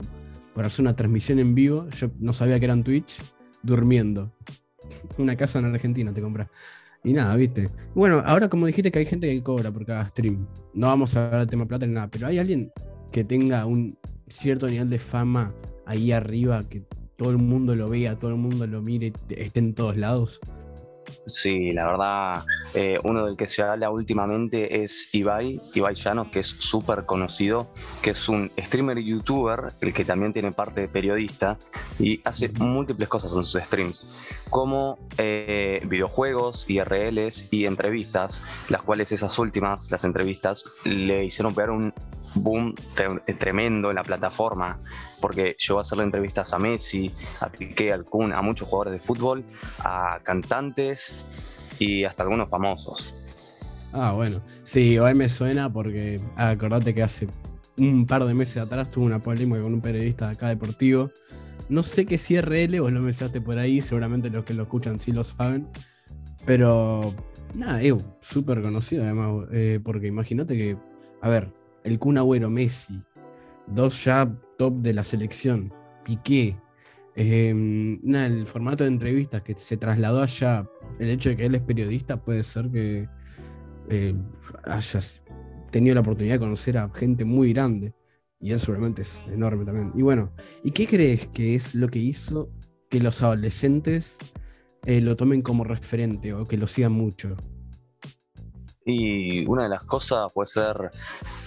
hacer 0.55 0.83
una 0.83 0.95
transmisión 0.95 1.39
en 1.39 1.55
vivo. 1.55 1.87
Yo 1.89 2.09
no 2.19 2.33
sabía 2.33 2.59
que 2.59 2.65
era 2.65 2.73
en 2.73 2.83
Twitch, 2.83 3.19
durmiendo. 3.63 4.31
Una 5.17 5.35
casa 5.35 5.59
en 5.59 5.65
Argentina 5.65 6.13
te 6.13 6.21
compras. 6.21 6.49
Y 7.03 7.13
nada, 7.13 7.35
viste. 7.35 7.69
Bueno, 7.95 8.21
ahora 8.25 8.49
como 8.49 8.67
dijiste 8.67 8.91
que 8.91 8.99
hay 8.99 9.05
gente 9.05 9.27
que 9.27 9.41
cobra 9.41 9.71
por 9.71 9.85
cada 9.85 10.07
stream. 10.07 10.45
No 10.73 10.87
vamos 10.87 11.15
a 11.15 11.25
hablar 11.25 11.41
del 11.41 11.49
tema 11.49 11.65
plata 11.65 11.85
ni 11.87 11.93
nada, 11.93 12.09
pero 12.09 12.27
hay 12.27 12.39
alguien 12.39 12.71
que 13.11 13.23
tenga 13.23 13.65
un 13.65 13.97
cierto 14.27 14.67
nivel 14.67 14.89
de 14.89 14.99
fama 14.99 15.53
ahí 15.85 16.11
arriba, 16.11 16.63
que 16.69 16.83
todo 17.17 17.31
el 17.31 17.37
mundo 17.37 17.75
lo 17.75 17.89
vea, 17.89 18.17
todo 18.19 18.31
el 18.31 18.37
mundo 18.37 18.67
lo 18.67 18.81
mire, 18.81 19.13
esté 19.29 19.59
en 19.59 19.73
todos 19.73 19.97
lados. 19.97 20.39
Sí, 21.25 21.71
la 21.73 21.87
verdad, 21.87 22.43
eh, 22.73 22.99
uno 23.03 23.25
del 23.25 23.37
que 23.37 23.47
se 23.47 23.61
habla 23.61 23.89
últimamente 23.89 24.83
es 24.83 25.09
Ibai, 25.13 25.61
Ibai 25.73 25.95
Llanos, 25.95 26.27
que 26.29 26.39
es 26.39 26.47
súper 26.47 27.05
conocido, 27.05 27.71
que 28.01 28.11
es 28.11 28.29
un 28.29 28.51
streamer 28.57 28.97
y 28.97 29.05
youtuber, 29.05 29.73
el 29.81 29.93
que 29.93 30.05
también 30.05 30.33
tiene 30.33 30.51
parte 30.51 30.81
de 30.81 30.87
periodista, 30.87 31.57
y 31.99 32.21
hace 32.23 32.49
múltiples 32.59 33.09
cosas 33.09 33.33
en 33.35 33.43
sus 33.43 33.61
streams, 33.61 34.15
como 34.49 34.97
eh, 35.17 35.81
videojuegos, 35.85 36.65
IRLs 36.67 37.47
y 37.51 37.65
entrevistas, 37.65 38.41
las 38.69 38.81
cuales 38.81 39.11
esas 39.11 39.37
últimas, 39.39 39.89
las 39.91 40.03
entrevistas, 40.03 40.65
le 40.83 41.25
hicieron 41.25 41.53
pegar 41.53 41.71
un 41.71 41.93
boom 42.35 42.73
tremendo 43.37 43.89
en 43.89 43.95
la 43.95 44.03
plataforma, 44.03 44.77
porque 45.21 45.55
llegó 45.57 45.79
a 45.79 45.81
hacerle 45.81 46.03
entrevistas 46.03 46.53
a 46.53 46.59
Messi, 46.59 47.11
a 47.39 47.49
Piqué, 47.49 47.93
al 47.93 48.05
Kun, 48.05 48.33
a 48.33 48.41
muchos 48.41 48.67
jugadores 48.67 48.93
de 48.93 48.99
fútbol, 48.99 49.43
a 49.79 50.19
cantantes 50.23 51.13
y 51.79 52.03
hasta 52.03 52.23
algunos 52.23 52.49
famosos. 52.49 53.15
Ah, 53.93 54.11
bueno. 54.11 54.41
Sí, 54.63 54.97
hoy 54.99 55.13
me 55.15 55.29
suena 55.29 55.71
porque 55.71 56.19
acordate 56.35 56.93
que 56.93 57.03
hace 57.03 57.27
un 57.77 58.05
par 58.05 58.25
de 58.25 58.33
meses 58.33 58.57
atrás 58.57 58.91
tuve 58.91 59.05
una 59.05 59.19
polémica 59.19 59.61
con 59.61 59.73
un 59.73 59.81
periodista 59.81 60.27
de 60.27 60.33
acá 60.33 60.49
deportivo. 60.49 61.09
No 61.69 61.83
sé 61.83 62.05
qué 62.05 62.15
es 62.15 62.31
IRL, 62.31 62.79
vos 62.81 62.91
lo 62.91 63.01
mencionaste 63.01 63.41
por 63.41 63.57
ahí, 63.57 63.81
seguramente 63.81 64.29
los 64.29 64.43
que 64.43 64.53
lo 64.53 64.63
escuchan 64.63 64.99
sí 64.99 65.11
lo 65.11 65.23
saben. 65.23 65.67
Pero 66.45 67.13
nada, 67.53 67.81
es 67.81 67.93
súper 68.21 68.61
conocido 68.61 69.03
además, 69.03 69.47
eh, 69.51 69.79
porque 69.83 70.07
imagínate 70.07 70.57
que, 70.57 70.77
a 71.21 71.29
ver, 71.29 71.51
el 71.83 71.99
Kun 71.99 72.17
Agüero, 72.17 72.49
Messi, 72.49 73.01
dos 73.67 74.03
ya 74.03 74.31
top 74.57 74.73
de 74.81 74.93
la 74.93 75.03
selección, 75.03 75.73
Piqué, 76.03 76.55
em, 77.15 77.99
el 78.15 78.45
formato 78.47 78.83
de 78.83 78.89
entrevistas 78.89 79.41
que 79.43 79.55
se 79.55 79.77
trasladó 79.77 80.21
allá, 80.21 80.67
el 80.99 81.09
hecho 81.09 81.29
de 81.29 81.37
que 81.37 81.45
él 81.45 81.55
es 81.55 81.61
periodista 81.61 82.17
puede 82.17 82.43
ser 82.43 82.69
que 82.69 83.07
eh, 83.89 84.15
hayas 84.65 85.21
tenido 85.71 85.95
la 85.95 86.01
oportunidad 86.01 86.35
de 86.35 86.39
conocer 86.39 86.77
a 86.77 86.89
gente 86.89 87.25
muy 87.25 87.53
grande. 87.53 87.93
Y 88.41 88.51
eso 88.51 88.67
seguramente 88.67 89.01
es 89.01 89.21
enorme 89.31 89.65
también. 89.65 89.91
Y 89.95 90.01
bueno, 90.01 90.31
¿y 90.63 90.71
qué 90.71 90.87
crees 90.87 91.27
que 91.27 91.55
es 91.55 91.75
lo 91.75 91.89
que 91.89 91.99
hizo 91.99 92.49
que 92.89 93.01
los 93.01 93.21
adolescentes 93.21 94.17
eh, 94.85 95.01
lo 95.01 95.15
tomen 95.17 95.41
como 95.41 95.63
referente 95.63 96.33
o 96.33 96.47
que 96.47 96.57
lo 96.57 96.67
sigan 96.67 96.93
mucho? 96.93 97.35
Y 98.85 99.45
una 99.45 99.63
de 99.63 99.69
las 99.69 99.83
cosas 99.83 100.31
puede 100.33 100.47
ser 100.47 100.91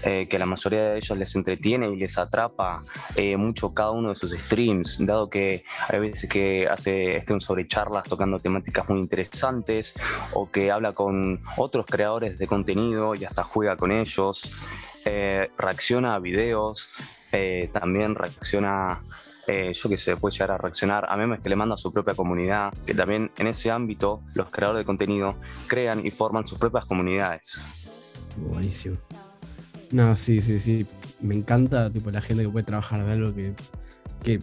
eh, 0.02 0.26
que 0.28 0.38
la 0.38 0.46
mayoría 0.46 0.82
de 0.90 0.96
ellos 0.98 1.18
les 1.18 1.34
entretiene 1.34 1.88
y 1.90 1.96
les 1.96 2.18
atrapa 2.18 2.84
eh, 3.16 3.36
mucho 3.36 3.72
cada 3.72 3.90
uno 3.90 4.10
de 4.10 4.14
sus 4.14 4.32
streams, 4.32 4.98
dado 5.00 5.30
que 5.30 5.64
hay 5.88 6.00
veces 6.00 6.28
que 6.28 6.68
hace 6.68 7.16
este, 7.16 7.40
sobre 7.40 7.66
charlas 7.66 8.08
tocando 8.08 8.38
temáticas 8.38 8.88
muy 8.88 8.98
interesantes 8.98 9.94
o 10.34 10.50
que 10.50 10.70
habla 10.70 10.92
con 10.92 11.42
otros 11.56 11.86
creadores 11.86 12.38
de 12.38 12.46
contenido 12.46 13.14
y 13.14 13.24
hasta 13.24 13.44
juega 13.44 13.76
con 13.76 13.92
ellos, 13.92 14.50
eh, 15.04 15.50
reacciona 15.56 16.14
a 16.14 16.18
videos, 16.18 16.88
también 17.72 18.14
reacciona 18.14 19.00
eh, 19.48 19.72
yo 19.74 19.88
que 19.88 19.96
sé, 19.96 20.16
puede 20.16 20.32
llegar 20.32 20.52
a 20.52 20.58
reaccionar 20.58 21.06
a 21.08 21.16
memes 21.16 21.40
que 21.40 21.48
le 21.48 21.56
manda 21.56 21.74
a 21.74 21.78
su 21.78 21.92
propia 21.92 22.14
comunidad, 22.14 22.72
que 22.86 22.94
también 22.94 23.30
en 23.38 23.46
ese 23.48 23.70
ámbito 23.70 24.22
los 24.34 24.50
creadores 24.50 24.82
de 24.82 24.84
contenido 24.84 25.34
crean 25.66 26.04
y 26.06 26.10
forman 26.10 26.46
sus 26.46 26.58
propias 26.58 26.86
comunidades. 26.86 27.60
Buenísimo. 28.36 28.96
No, 29.90 30.16
sí, 30.16 30.40
sí, 30.40 30.58
sí. 30.58 30.86
Me 31.20 31.34
encanta 31.34 31.90
tipo 31.90 32.10
la 32.10 32.20
gente 32.20 32.44
que 32.44 32.48
puede 32.48 32.64
trabajar 32.64 33.04
de 33.04 33.12
algo 33.12 33.34
que, 33.34 33.52
que 34.22 34.40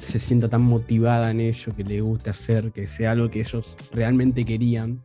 se 0.00 0.18
sienta 0.18 0.48
tan 0.48 0.62
motivada 0.62 1.30
en 1.30 1.40
ello, 1.40 1.74
que 1.74 1.84
le 1.84 2.00
guste 2.00 2.30
hacer, 2.30 2.72
que 2.72 2.86
sea 2.86 3.12
algo 3.12 3.30
que 3.30 3.40
ellos 3.40 3.76
realmente 3.92 4.44
querían. 4.44 5.00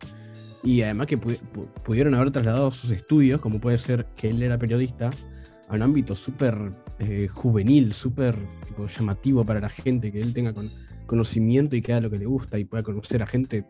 Y 0.64 0.82
además 0.82 1.08
que 1.08 1.18
pudieron 1.18 2.16
haber 2.16 2.32
trasladado 2.32 2.72
sus 2.72 2.90
estudios, 2.92 3.40
como 3.40 3.60
puede 3.60 3.78
ser 3.78 4.06
que 4.16 4.30
él 4.30 4.44
era 4.44 4.58
periodista, 4.58 5.10
a 5.68 5.76
un 5.76 5.82
ámbito 5.82 6.16
súper 6.16 6.72
eh, 7.00 7.28
juvenil, 7.28 7.94
súper 7.94 8.36
llamativo 8.98 9.44
para 9.44 9.60
la 9.60 9.70
gente, 9.70 10.12
que 10.12 10.20
él 10.20 10.34
tenga 10.34 10.54
conocimiento 11.06 11.76
y 11.76 11.82
que 11.82 11.94
haga 11.94 12.02
lo 12.02 12.10
que 12.10 12.20
le 12.20 12.26
gusta 12.26 12.58
y 12.58 12.66
pueda 12.66 12.84
conocer 12.84 13.22
a 13.22 13.28
gente 13.28 13.66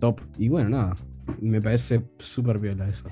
top. 0.00 0.20
Y 0.38 0.48
bueno, 0.48 0.70
nada, 0.70 0.96
me 1.40 1.60
parece 1.60 2.02
súper 2.18 2.58
viola 2.58 2.88
eso. 2.88 3.08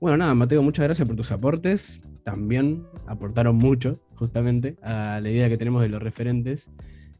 Bueno, 0.00 0.18
nada, 0.18 0.34
Mateo, 0.34 0.62
muchas 0.62 0.84
gracias 0.84 1.06
por 1.06 1.16
tus 1.16 1.32
aportes. 1.32 2.00
También 2.24 2.84
aportaron 3.06 3.56
mucho, 3.56 4.00
justamente, 4.16 4.76
a 4.82 5.20
la 5.20 5.30
idea 5.30 5.48
que 5.48 5.56
tenemos 5.56 5.82
de 5.82 5.88
los 5.88 6.02
referentes. 6.02 6.70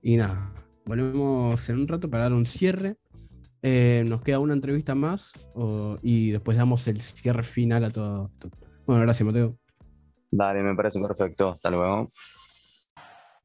Y 0.02 0.16
nada, 0.16 0.52
volvemos 0.84 1.68
en 1.68 1.80
un 1.80 1.88
rato 1.88 2.10
para 2.10 2.24
dar 2.24 2.32
un 2.34 2.44
cierre. 2.44 2.96
Eh, 3.62 4.04
nos 4.06 4.20
queda 4.22 4.38
una 4.38 4.52
entrevista 4.52 4.94
más 4.94 5.32
y 6.02 6.30
después 6.30 6.58
damos 6.58 6.86
el 6.88 7.00
cierre 7.00 7.42
final 7.42 7.84
a 7.84 7.90
todo. 7.90 8.30
Bueno, 8.86 9.02
gracias, 9.02 9.26
Mateo. 9.26 9.56
Dale, 10.36 10.62
me 10.62 10.74
parece 10.74 11.00
perfecto. 11.00 11.48
Hasta 11.48 11.70
luego. 11.70 12.12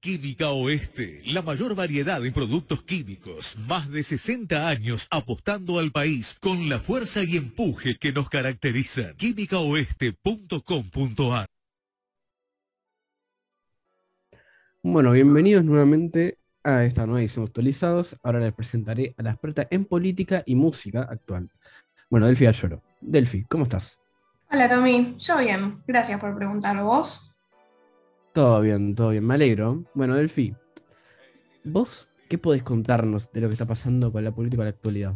Química 0.01 0.49
Oeste, 0.49 1.21
la 1.27 1.41
mayor 1.43 1.75
variedad 1.75 2.25
en 2.25 2.33
productos 2.33 2.83
químicos, 2.83 3.55
más 3.67 3.89
de 3.91 4.03
60 4.03 4.67
años 4.67 5.07
apostando 5.11 5.77
al 5.77 5.91
país 5.91 6.35
con 6.41 6.69
la 6.69 6.79
fuerza 6.79 7.23
y 7.23 7.37
empuje 7.37 7.97
que 7.99 8.11
nos 8.11 8.27
caracterizan. 8.27 9.15
químicaoeste.com.ar 9.15 11.45
Bueno, 14.81 15.11
bienvenidos 15.11 15.63
nuevamente 15.63 16.39
a 16.63 16.83
esta 16.83 17.05
nueva 17.05 17.21
edición 17.21 17.45
actualizados. 17.45 18.17
Ahora 18.23 18.39
les 18.39 18.53
presentaré 18.53 19.13
a 19.17 19.21
la 19.21 19.29
experta 19.31 19.67
en 19.69 19.85
política 19.85 20.41
y 20.47 20.55
música 20.55 21.03
actual. 21.03 21.51
Bueno, 22.09 22.25
Delfia 22.25 22.51
Lloro. 22.51 22.81
Delphi, 23.01 23.43
¿cómo 23.43 23.65
estás? 23.65 23.99
Hola 24.53 24.67
Tommy, 24.67 25.15
yo 25.17 25.37
bien, 25.37 25.81
gracias 25.87 26.19
por 26.19 26.35
preguntar. 26.35 26.83
¿Vos? 26.83 27.33
Todo 28.33 28.59
bien, 28.59 28.93
todo 28.93 29.09
bien, 29.09 29.25
me 29.25 29.35
alegro. 29.35 29.85
Bueno, 29.93 30.13
Delphi, 30.13 30.53
¿vos 31.63 32.09
qué 32.27 32.37
podés 32.37 32.61
contarnos 32.61 33.31
de 33.31 33.39
lo 33.39 33.47
que 33.47 33.53
está 33.53 33.65
pasando 33.65 34.11
con 34.11 34.25
la 34.25 34.35
política 34.35 34.63
en 34.63 34.65
la 34.65 34.71
actualidad? 34.71 35.13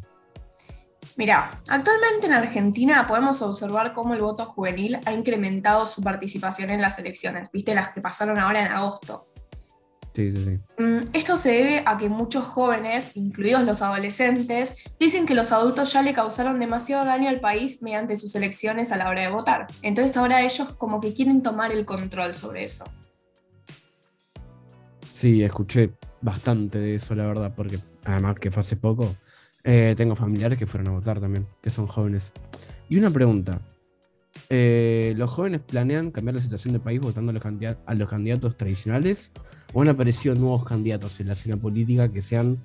Mira, 1.18 1.52
actualmente 1.68 2.28
en 2.28 2.34
Argentina 2.34 3.06
podemos 3.06 3.42
observar 3.42 3.94
cómo 3.94 4.14
el 4.14 4.22
voto 4.22 4.46
juvenil 4.46 5.00
ha 5.06 5.12
incrementado 5.12 5.86
su 5.86 6.02
participación 6.02 6.70
en 6.70 6.82
las 6.82 6.98
elecciones, 6.98 7.52
viste 7.52 7.76
las 7.76 7.90
que 7.90 8.00
pasaron 8.00 8.40
ahora 8.40 8.62
en 8.62 8.72
agosto. 8.72 9.28
Sí, 10.16 10.32
sí, 10.32 10.46
sí. 10.46 10.82
Mm, 10.82 11.10
esto 11.12 11.36
se 11.36 11.50
debe 11.50 11.84
a 11.86 11.98
que 11.98 12.08
muchos 12.08 12.46
jóvenes, 12.46 13.12
incluidos 13.16 13.64
los 13.64 13.82
adolescentes, 13.82 14.78
dicen 14.98 15.26
que 15.26 15.36
los 15.36 15.52
adultos 15.52 15.92
ya 15.92 16.02
le 16.04 16.14
causaron 16.14 16.58
demasiado 16.58 17.04
daño 17.04 17.28
al 17.28 17.42
país 17.42 17.82
mediante 17.82 18.16
sus 18.16 18.34
elecciones 18.36 18.94
a 18.94 18.98
la 18.98 19.10
hora 19.10 19.24
de 19.24 19.30
votar. 19.30 19.68
Entonces 19.82 20.16
ahora 20.16 20.42
ellos 20.42 20.70
como 20.78 21.02
que 21.02 21.14
quieren 21.14 21.44
tomar 21.44 21.74
el 21.74 21.86
control 21.86 22.34
sobre 22.34 22.64
eso. 22.64 22.86
Sí, 25.12 25.44
escuché 25.44 25.92
bastante 26.22 26.80
de 26.80 26.96
eso, 26.96 27.14
la 27.14 27.26
verdad, 27.26 27.54
porque 27.54 27.80
además 28.06 28.36
que 28.40 28.52
fue 28.52 28.62
hace 28.62 28.78
poco, 28.78 29.14
eh, 29.66 29.96
tengo 29.98 30.16
familiares 30.16 30.58
que 30.58 30.66
fueron 30.66 30.88
a 30.88 30.92
votar 30.92 31.20
también, 31.20 31.46
que 31.62 31.70
son 31.70 31.88
jóvenes. 31.88 32.32
Y 32.88 32.98
una 32.98 33.10
pregunta, 33.10 33.60
eh, 34.50 35.14
¿los 35.18 35.30
jóvenes 35.30 35.62
planean 35.62 36.12
cambiar 36.12 36.36
la 36.36 36.42
situación 36.42 36.74
del 36.74 36.82
país 36.82 37.00
votando 37.00 37.32
a 37.32 37.34
los, 37.34 37.44
a 37.86 37.94
los 37.94 38.10
candidatos 38.10 38.58
tradicionales? 38.58 39.32
¿O 39.74 39.82
han 39.82 39.90
aparecido 39.90 40.36
nuevos 40.36 40.66
candidatos 40.66 41.20
en 41.20 41.28
la 41.28 41.34
escena 41.34 41.58
política 41.58 42.12
que 42.12 42.22
sean 42.22 42.58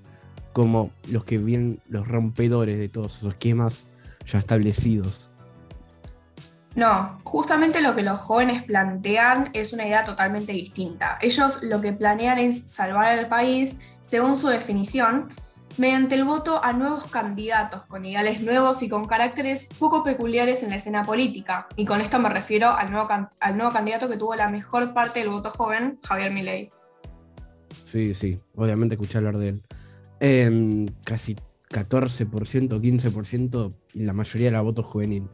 como 0.52 0.90
los 1.10 1.24
que 1.24 1.38
vienen 1.38 1.80
los 1.88 2.06
rompedores 2.06 2.78
de 2.78 2.88
todos 2.88 3.16
esos 3.18 3.32
esquemas 3.32 3.84
ya 4.26 4.38
establecidos? 4.38 5.30
No, 6.76 7.18
justamente 7.24 7.80
lo 7.80 7.96
que 7.96 8.02
los 8.02 8.20
jóvenes 8.20 8.62
plantean 8.62 9.50
es 9.54 9.72
una 9.72 9.86
idea 9.86 10.04
totalmente 10.04 10.52
distinta. 10.52 11.18
Ellos 11.20 11.62
lo 11.62 11.80
que 11.80 11.92
planean 11.92 12.38
es 12.38 12.70
salvar 12.70 13.18
al 13.18 13.28
país, 13.28 13.76
según 14.04 14.36
su 14.36 14.48
definición, 14.48 15.28
mediante 15.80 16.14
el 16.14 16.24
voto 16.24 16.62
a 16.62 16.74
nuevos 16.74 17.06
candidatos 17.06 17.84
con 17.84 18.04
ideales 18.04 18.42
nuevos 18.42 18.82
y 18.82 18.88
con 18.90 19.06
caracteres 19.06 19.66
poco 19.78 20.04
peculiares 20.04 20.62
en 20.62 20.68
la 20.68 20.76
escena 20.76 21.04
política. 21.04 21.68
Y 21.74 21.86
con 21.86 22.02
esto 22.02 22.18
me 22.18 22.28
refiero 22.28 22.68
al 22.68 22.90
nuevo, 22.90 23.08
al 23.08 23.56
nuevo 23.56 23.72
candidato 23.72 24.06
que 24.06 24.18
tuvo 24.18 24.34
la 24.34 24.50
mejor 24.50 24.92
parte 24.92 25.20
del 25.20 25.30
voto 25.30 25.50
joven, 25.50 25.98
Javier 26.06 26.32
Milei. 26.32 26.68
Sí, 27.86 28.12
sí, 28.12 28.38
obviamente 28.56 28.96
escuché 28.96 29.16
hablar 29.16 29.38
de 29.38 29.48
él. 29.48 29.60
Em, 30.20 30.86
casi 31.02 31.34
14%, 31.70 32.78
15% 32.78 33.72
y 33.94 34.04
la 34.04 34.12
mayoría 34.12 34.48
de 34.48 34.52
la 34.52 34.60
voto 34.60 34.82
juvenil. 34.82 35.28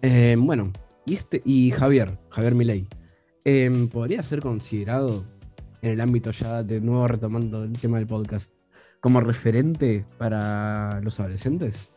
Em, 0.00 0.46
bueno, 0.46 0.72
y, 1.04 1.16
este, 1.16 1.42
y 1.44 1.70
Javier, 1.72 2.18
Javier 2.30 2.54
Milei, 2.54 2.88
em, 3.44 3.88
¿podría 3.88 4.22
ser 4.22 4.40
considerado 4.40 5.26
en 5.82 5.90
el 5.90 6.00
ámbito 6.00 6.30
ya 6.30 6.62
de 6.62 6.80
nuevo 6.80 7.06
retomando 7.06 7.64
el 7.64 7.72
tema 7.72 7.98
del 7.98 8.06
podcast 8.06 8.50
como 9.04 9.20
referente 9.20 10.06
para 10.16 10.98
los 11.02 11.20
adolescentes? 11.20 11.90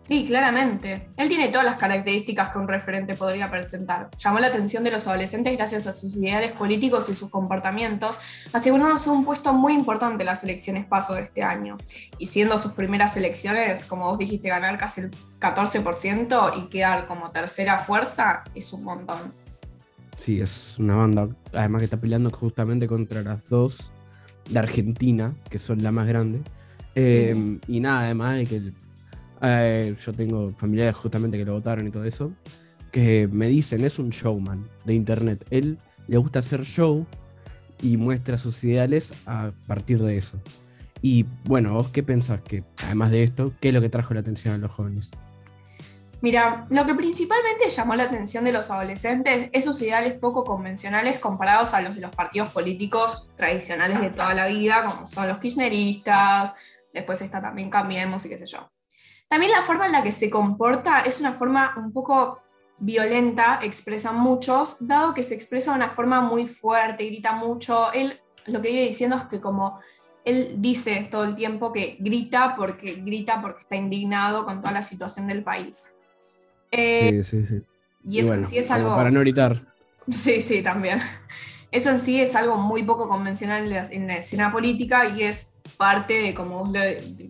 Sí, 0.00 0.26
claramente. 0.26 1.06
Él 1.16 1.28
tiene 1.28 1.50
todas 1.50 1.64
las 1.64 1.76
características 1.76 2.50
que 2.50 2.58
un 2.58 2.66
referente 2.66 3.14
podría 3.14 3.48
presentar. 3.48 4.10
Llamó 4.18 4.40
la 4.40 4.48
atención 4.48 4.82
de 4.82 4.90
los 4.90 5.06
adolescentes 5.06 5.56
gracias 5.56 5.86
a 5.86 5.92
sus 5.92 6.16
ideales 6.16 6.50
políticos 6.50 7.08
y 7.10 7.14
sus 7.14 7.30
comportamientos, 7.30 8.18
asegurándose 8.52 9.08
un 9.08 9.24
puesto 9.24 9.52
muy 9.52 9.72
importante 9.72 10.24
en 10.24 10.26
las 10.26 10.42
elecciones 10.42 10.84
paso 10.84 11.14
de 11.14 11.22
este 11.22 11.44
año. 11.44 11.78
Y 12.18 12.26
siendo 12.26 12.58
sus 12.58 12.72
primeras 12.72 13.16
elecciones, 13.16 13.84
como 13.84 14.06
vos 14.06 14.18
dijiste, 14.18 14.48
ganar 14.48 14.78
casi 14.78 15.02
el 15.02 15.12
14% 15.38 16.54
y 16.58 16.70
quedar 16.70 17.06
como 17.06 17.30
tercera 17.30 17.78
fuerza 17.78 18.42
es 18.52 18.72
un 18.72 18.82
montón. 18.82 19.32
Sí, 20.16 20.40
es 20.40 20.76
una 20.80 20.96
banda, 20.96 21.28
además 21.52 21.82
que 21.82 21.84
está 21.84 22.00
peleando 22.00 22.32
justamente 22.32 22.88
contra 22.88 23.22
las 23.22 23.48
dos 23.48 23.92
de 24.50 24.58
Argentina, 24.58 25.34
que 25.50 25.58
son 25.58 25.82
la 25.82 25.92
más 25.92 26.06
grande. 26.06 26.40
Eh, 26.94 27.58
y 27.68 27.80
nada, 27.80 28.02
además 28.02 28.36
de 28.38 28.46
que 28.46 28.72
eh, 29.42 29.96
yo 30.04 30.12
tengo 30.12 30.52
familiares 30.52 30.94
justamente 30.96 31.38
que 31.38 31.44
lo 31.44 31.54
votaron 31.54 31.86
y 31.86 31.90
todo 31.90 32.04
eso, 32.04 32.32
que 32.90 33.28
me 33.30 33.48
dicen, 33.48 33.84
es 33.84 33.98
un 33.98 34.10
showman 34.10 34.68
de 34.84 34.94
internet. 34.94 35.44
Él 35.50 35.78
le 36.08 36.16
gusta 36.18 36.40
hacer 36.40 36.64
show 36.64 37.06
y 37.82 37.96
muestra 37.96 38.38
sus 38.38 38.62
ideales 38.64 39.12
a 39.26 39.52
partir 39.66 40.02
de 40.02 40.16
eso. 40.16 40.40
Y 41.00 41.26
bueno, 41.44 41.72
¿vos 41.74 41.88
qué 41.88 42.02
pensás 42.02 42.40
que, 42.42 42.62
además 42.76 43.10
de 43.10 43.24
esto, 43.24 43.52
qué 43.60 43.68
es 43.68 43.74
lo 43.74 43.80
que 43.80 43.88
trajo 43.88 44.14
la 44.14 44.20
atención 44.20 44.54
a 44.54 44.58
los 44.58 44.70
jóvenes? 44.70 45.10
Mira, 46.22 46.68
lo 46.70 46.86
que 46.86 46.94
principalmente 46.94 47.68
llamó 47.68 47.96
la 47.96 48.04
atención 48.04 48.44
de 48.44 48.52
los 48.52 48.70
adolescentes 48.70 49.50
es 49.52 49.64
sus 49.64 49.82
ideales 49.82 50.20
poco 50.20 50.44
convencionales 50.44 51.18
comparados 51.18 51.74
a 51.74 51.80
los 51.80 51.96
de 51.96 52.00
los 52.00 52.14
partidos 52.14 52.50
políticos 52.50 53.32
tradicionales 53.36 54.00
de 54.00 54.10
toda 54.10 54.32
la 54.32 54.46
vida, 54.46 54.84
como 54.84 55.08
son 55.08 55.26
los 55.26 55.38
kirchneristas, 55.38 56.54
después 56.94 57.20
está 57.22 57.42
también 57.42 57.70
Cambiemos 57.70 58.24
y 58.24 58.28
qué 58.28 58.38
sé 58.38 58.46
yo. 58.46 58.70
También 59.26 59.50
la 59.50 59.62
forma 59.62 59.86
en 59.86 59.92
la 59.92 60.02
que 60.04 60.12
se 60.12 60.30
comporta 60.30 61.00
es 61.00 61.18
una 61.18 61.32
forma 61.32 61.74
un 61.76 61.92
poco 61.92 62.40
violenta, 62.78 63.58
expresan 63.60 64.16
muchos, 64.16 64.76
dado 64.78 65.14
que 65.14 65.24
se 65.24 65.34
expresa 65.34 65.72
de 65.72 65.78
una 65.78 65.90
forma 65.90 66.20
muy 66.20 66.46
fuerte, 66.46 67.04
grita 67.04 67.32
mucho. 67.32 67.92
Él 67.92 68.20
lo 68.46 68.62
que 68.62 68.68
vive 68.68 68.86
diciendo 68.86 69.16
es 69.16 69.24
que 69.24 69.40
como 69.40 69.80
él 70.24 70.54
dice 70.58 71.08
todo 71.10 71.24
el 71.24 71.34
tiempo 71.34 71.72
que 71.72 71.96
grita 71.98 72.54
porque 72.56 72.94
grita 72.94 73.42
porque 73.42 73.62
está 73.62 73.74
indignado 73.74 74.44
con 74.44 74.60
toda 74.60 74.72
la 74.72 74.82
situación 74.82 75.26
del 75.26 75.42
país. 75.42 75.96
Eh, 76.72 77.22
sí, 77.22 77.44
sí, 77.44 77.46
sí. 77.46 77.62
Y 78.08 78.18
eso 78.18 78.34
en 78.34 78.48
sí 78.48 78.58
es 78.58 78.70
algo. 78.70 78.96
Para 78.96 79.10
no 79.10 79.20
gritar. 79.20 79.72
Sí, 80.10 80.40
sí, 80.40 80.62
también. 80.62 81.00
Eso 81.70 81.88
en 81.88 81.98
sí 82.00 82.20
es 82.20 82.36
algo 82.36 82.58
muy 82.58 82.82
poco 82.82 83.08
convencional 83.08 83.62
en 83.90 84.06
la, 84.06 84.16
escena 84.16 84.52
política 84.52 85.08
y 85.08 85.22
es 85.22 85.54
parte 85.78 86.12
de, 86.12 86.34
como 86.34 86.58
vos, 86.58 86.70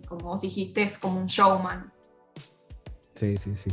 como 0.05 0.25
vos 0.25 0.41
dijiste, 0.41 0.83
es 0.83 0.97
como 0.97 1.21
un 1.21 1.27
showman. 1.27 1.93
Sí, 3.15 3.37
sí, 3.37 3.55
sí. 3.55 3.69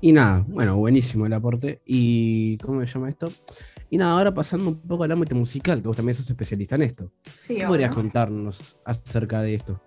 Y 0.00 0.12
nada, 0.12 0.42
bueno, 0.48 0.76
buenísimo 0.76 1.26
el 1.26 1.34
aporte. 1.34 1.82
¿Y 1.84 2.56
cómo 2.58 2.80
se 2.80 2.86
llama 2.86 3.10
esto? 3.10 3.30
Y 3.90 3.98
nada, 3.98 4.12
ahora 4.12 4.32
pasando 4.32 4.70
un 4.70 4.80
poco 4.80 5.04
al 5.04 5.12
ámbito 5.12 5.34
musical, 5.34 5.82
que 5.82 5.88
vos 5.88 5.96
también 5.96 6.14
sos 6.14 6.30
especialista 6.30 6.76
en 6.76 6.82
esto. 6.82 7.12
Sí, 7.40 7.56
¿Qué 7.56 7.66
podrías 7.66 7.92
contarnos 7.92 8.78
acerca 8.86 9.42
de 9.42 9.56
esto? 9.56 9.82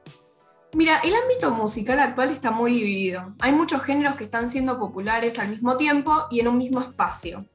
Mira, 0.75 1.01
el 1.03 1.13
ámbito 1.13 1.51
musical 1.51 1.99
actual 1.99 2.31
está 2.31 2.49
muy 2.49 2.73
dividido. 2.73 3.21
Hay 3.39 3.51
muchos 3.51 3.83
géneros 3.83 4.15
que 4.15 4.23
están 4.23 4.49
siendo 4.49 4.79
populares 4.79 5.37
al 5.37 5.49
mismo 5.49 5.77
tiempo 5.77 6.25
y 6.31 6.39
en 6.39 6.47
un 6.47 6.57
mismo 6.57 6.81
espacio. 6.81 7.45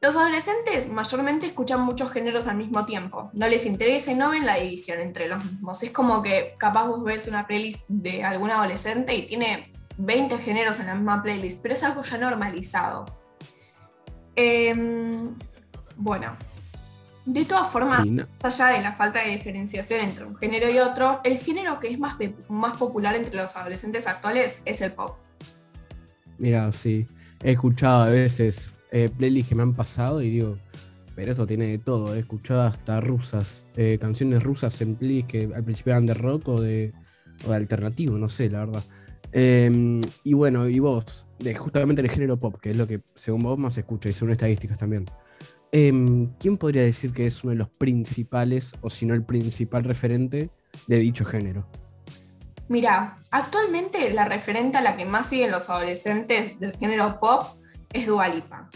Los 0.00 0.16
adolescentes 0.16 0.88
mayormente 0.88 1.46
escuchan 1.46 1.80
muchos 1.82 2.10
géneros 2.10 2.48
al 2.48 2.56
mismo 2.56 2.84
tiempo. 2.84 3.30
No 3.32 3.46
les 3.46 3.64
interesa 3.64 4.10
y 4.10 4.16
no 4.16 4.30
ven 4.30 4.44
la 4.44 4.56
división 4.56 5.00
entre 5.00 5.28
los 5.28 5.42
mismos. 5.44 5.82
Es 5.84 5.92
como 5.92 6.20
que 6.20 6.56
capaz 6.58 6.88
vos 6.88 7.04
ves 7.04 7.28
una 7.28 7.46
playlist 7.46 7.88
de 7.88 8.24
algún 8.24 8.50
adolescente 8.50 9.14
y 9.14 9.22
tiene 9.22 9.72
20 9.96 10.36
géneros 10.38 10.80
en 10.80 10.86
la 10.86 10.94
misma 10.96 11.22
playlist, 11.22 11.62
pero 11.62 11.74
es 11.74 11.82
algo 11.84 12.02
ya 12.02 12.18
normalizado. 12.18 13.06
Em, 14.34 15.38
bueno, 15.96 16.36
de 17.26 17.44
todas 17.44 17.68
formas, 17.70 18.06
más 18.06 18.60
allá 18.60 18.76
de 18.76 18.82
la 18.82 18.92
falta 18.92 19.22
de 19.22 19.30
diferenciación 19.30 20.00
entre 20.00 20.26
un 20.26 20.36
género 20.36 20.70
y 20.70 20.78
otro, 20.78 21.20
el 21.24 21.38
género 21.38 21.80
que 21.80 21.88
es 21.88 21.98
más, 21.98 22.16
más 22.48 22.76
popular 22.76 23.14
entre 23.16 23.36
los 23.36 23.56
adolescentes 23.56 24.06
actuales 24.06 24.62
es 24.64 24.80
el 24.80 24.92
pop. 24.92 25.16
Mira, 26.38 26.70
sí, 26.72 27.06
he 27.42 27.52
escuchado 27.52 28.02
a 28.02 28.10
veces 28.10 28.68
eh, 28.90 29.08
playlists 29.16 29.48
que 29.48 29.54
me 29.54 29.62
han 29.62 29.74
pasado 29.74 30.20
y 30.20 30.30
digo, 30.30 30.58
pero 31.14 31.32
esto 31.32 31.46
tiene 31.46 31.66
de 31.68 31.78
todo. 31.78 32.14
He 32.14 32.18
escuchado 32.18 32.62
hasta 32.62 33.00
rusas, 33.00 33.64
eh, 33.76 33.98
canciones 33.98 34.42
rusas 34.42 34.80
en 34.82 34.96
playlists 34.96 35.30
que 35.30 35.54
al 35.54 35.64
principio 35.64 35.92
eran 35.92 36.06
de 36.06 36.14
rock 36.14 36.48
o 36.48 36.60
de, 36.60 36.92
o 37.46 37.50
de 37.50 37.56
alternativo, 37.56 38.18
no 38.18 38.28
sé, 38.28 38.50
la 38.50 38.66
verdad. 38.66 38.82
Em, 39.32 40.00
y 40.22 40.34
bueno, 40.34 40.68
y 40.68 40.78
vos, 40.78 41.26
de 41.38 41.54
justamente 41.54 42.02
el 42.02 42.10
género 42.10 42.36
pop, 42.36 42.60
que 42.60 42.70
es 42.70 42.76
lo 42.76 42.86
que 42.86 43.00
según 43.14 43.42
vos 43.42 43.58
más 43.58 43.76
escucha 43.78 44.08
y 44.08 44.12
según 44.12 44.32
estadísticas 44.32 44.78
también. 44.78 45.06
Em, 45.76 46.32
¿quién 46.38 46.56
podría 46.56 46.82
decir 46.82 47.12
que 47.12 47.26
es 47.26 47.42
uno 47.42 47.50
de 47.50 47.56
los 47.56 47.68
principales, 47.68 48.72
o 48.80 48.90
si 48.90 49.06
no 49.06 49.12
el 49.12 49.24
principal 49.24 49.82
referente 49.82 50.48
de 50.86 50.96
dicho 50.98 51.24
género? 51.24 51.66
Mira, 52.68 53.16
actualmente 53.32 54.14
la 54.14 54.24
referente 54.24 54.78
a 54.78 54.82
la 54.82 54.96
que 54.96 55.04
más 55.04 55.26
siguen 55.26 55.50
los 55.50 55.68
adolescentes 55.68 56.60
del 56.60 56.76
género 56.76 57.18
pop 57.18 57.58
es 57.92 58.06
Dualipa. 58.06 58.70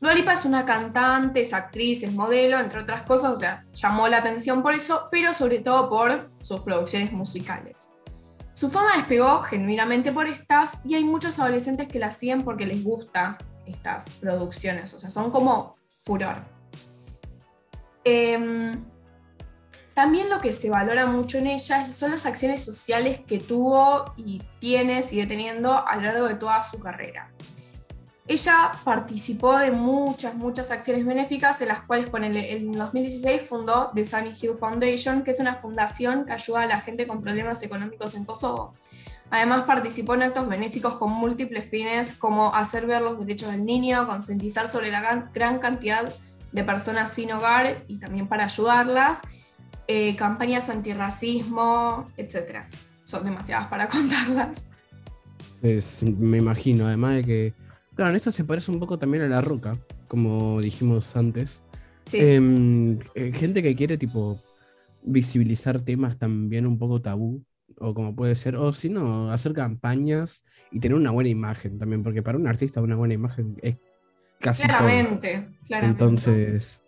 Dualipa 0.00 0.32
es 0.32 0.46
una 0.46 0.64
cantante, 0.64 1.42
es 1.42 1.52
actriz, 1.52 2.04
es 2.04 2.14
modelo, 2.14 2.58
entre 2.58 2.80
otras 2.80 3.02
cosas, 3.02 3.32
o 3.32 3.36
sea, 3.36 3.66
llamó 3.74 4.08
la 4.08 4.16
atención 4.16 4.62
por 4.62 4.72
eso, 4.72 5.08
pero 5.10 5.34
sobre 5.34 5.58
todo 5.58 5.90
por 5.90 6.30
sus 6.40 6.60
producciones 6.60 7.12
musicales. 7.12 7.90
Su 8.54 8.70
fama 8.70 8.96
despegó 8.96 9.42
genuinamente 9.42 10.10
por 10.10 10.26
estas 10.26 10.80
y 10.86 10.94
hay 10.94 11.04
muchos 11.04 11.38
adolescentes 11.38 11.86
que 11.86 11.98
la 11.98 12.10
siguen 12.10 12.44
porque 12.44 12.64
les 12.64 12.82
gusta 12.82 13.36
estas 13.66 14.08
producciones, 14.20 14.94
o 14.94 14.98
sea, 14.98 15.10
son 15.10 15.30
como 15.30 15.78
furor. 16.04 16.42
Em, 18.04 18.84
también 19.94 20.30
lo 20.30 20.40
que 20.40 20.52
se 20.52 20.70
valora 20.70 21.06
mucho 21.06 21.38
en 21.38 21.46
ella 21.46 21.92
son 21.92 22.12
las 22.12 22.24
acciones 22.24 22.64
sociales 22.64 23.20
que 23.26 23.38
tuvo 23.38 24.14
y 24.16 24.42
tiene, 24.58 25.02
sigue 25.02 25.26
teniendo 25.26 25.86
a 25.86 25.96
lo 25.96 26.02
largo 26.02 26.28
de 26.28 26.36
toda 26.36 26.62
su 26.62 26.78
carrera. 26.80 27.30
ella 28.26 28.70
participó 28.84 29.58
de 29.58 29.72
muchas, 29.72 30.36
muchas 30.36 30.70
acciones 30.70 31.04
benéficas, 31.04 31.60
en 31.60 31.68
las 31.68 31.82
cuales 31.82 32.08
en 32.14 32.70
2016 32.70 33.42
fundó 33.48 33.90
The 33.92 34.06
Sunny 34.06 34.34
Hill 34.40 34.56
Foundation, 34.56 35.24
que 35.24 35.32
es 35.32 35.40
una 35.40 35.56
fundación 35.56 36.24
que 36.24 36.32
ayuda 36.32 36.62
a 36.62 36.66
la 36.66 36.80
gente 36.80 37.08
con 37.08 37.20
problemas 37.22 37.60
económicos 37.64 38.14
en 38.14 38.24
Kosovo. 38.24 38.72
Además 39.30 39.62
participó 39.62 40.14
en 40.14 40.24
actos 40.24 40.48
benéficos 40.48 40.96
con 40.96 41.12
múltiples 41.12 41.70
fines, 41.70 42.12
como 42.14 42.54
hacer 42.54 42.86
ver 42.86 43.02
los 43.02 43.18
derechos 43.18 43.50
del 43.50 43.64
niño, 43.64 44.06
concientizar 44.06 44.66
sobre 44.66 44.90
la 44.90 45.28
gran 45.32 45.58
cantidad 45.58 46.12
de 46.52 46.64
personas 46.64 47.10
sin 47.10 47.30
hogar 47.32 47.84
y 47.86 47.98
también 47.98 48.26
para 48.26 48.44
ayudarlas, 48.44 49.20
eh, 49.86 50.16
campañas 50.16 50.68
antirracismo, 50.68 52.10
etc. 52.16 52.64
Son 53.04 53.24
demasiadas 53.24 53.68
para 53.68 53.88
contarlas. 53.90 54.68
me 56.02 56.38
imagino, 56.38 56.86
además 56.86 57.14
de 57.16 57.24
que 57.24 57.54
Claro, 58.00 58.16
esto 58.16 58.30
se 58.30 58.44
parece 58.44 58.70
un 58.70 58.80
poco 58.80 58.98
también 58.98 59.24
a 59.24 59.28
la 59.28 59.42
roca, 59.42 59.76
como 60.08 60.58
dijimos 60.62 61.14
antes. 61.16 61.62
Em, 62.14 62.98
eh, 63.14 63.30
gente 63.32 63.62
que 63.62 63.76
quiere 63.76 63.98
tipo 63.98 64.40
visibilizar 65.02 65.82
temas 65.82 66.18
también 66.18 66.66
un 66.66 66.78
poco 66.78 67.02
tabú, 67.02 67.44
o 67.80 67.94
como 67.94 68.14
puede 68.14 68.36
ser, 68.36 68.56
o 68.56 68.72
si 68.72 68.88
no, 68.90 69.32
hacer 69.32 69.52
campañas 69.52 70.44
y 70.70 70.80
tener 70.80 70.96
una 70.96 71.10
buena 71.10 71.30
imagen 71.30 71.78
también, 71.78 72.02
porque 72.02 72.22
para 72.22 72.38
un 72.38 72.46
artista 72.46 72.80
una 72.80 72.96
buena 72.96 73.14
imagen 73.14 73.56
es 73.62 73.76
casi 74.38 74.68
claramente, 74.68 75.48
claramente. 75.66 76.04
Entonces, 76.04 76.80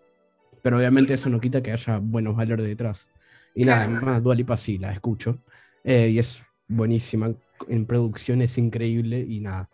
pero 0.63 0.77
obviamente 0.77 1.15
eso 1.15 1.31
no 1.31 1.41
quita 1.41 1.63
que 1.63 1.73
haya 1.73 1.99
buenos 1.99 2.37
valores 2.37 2.67
detrás. 2.67 3.09
Y 3.55 3.65
nada, 3.65 3.85
además 3.85 4.23
Dualipa 4.23 4.57
sí, 4.57 4.79
la 4.79 4.93
escucho, 4.93 5.39
eh, 5.85 6.09
y 6.09 6.19
es 6.19 6.43
buenísima, 6.69 7.35
en 7.69 7.87
producción 7.87 8.43
es 8.43 8.57
increíble 8.59 9.25
y 9.27 9.41
nada. 9.41 9.69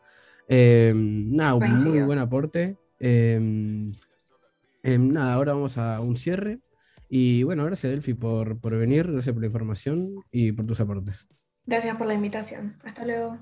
Em, 0.48 1.30
nada, 1.30 1.54
un 1.54 1.84
muy 1.84 2.00
buen 2.00 2.18
aporte. 2.18 2.76
Em, 2.98 3.92
em, 4.82 5.12
nada, 5.12 5.34
ahora 5.34 5.52
vamos 5.52 5.78
a 5.78 6.00
un 6.00 6.16
cierre. 6.16 6.58
Y 7.08 7.42
bueno, 7.42 7.64
gracias 7.64 7.90
Delphi 7.90 8.14
por, 8.14 8.60
por 8.60 8.76
venir, 8.76 9.10
gracias 9.10 9.32
por 9.32 9.40
la 9.40 9.46
información 9.46 10.06
y 10.30 10.52
por 10.52 10.66
tus 10.66 10.80
aportes. 10.80 11.26
Gracias 11.66 11.96
por 11.96 12.06
la 12.06 12.14
invitación. 12.14 12.76
Hasta 12.84 13.04
luego. 13.04 13.38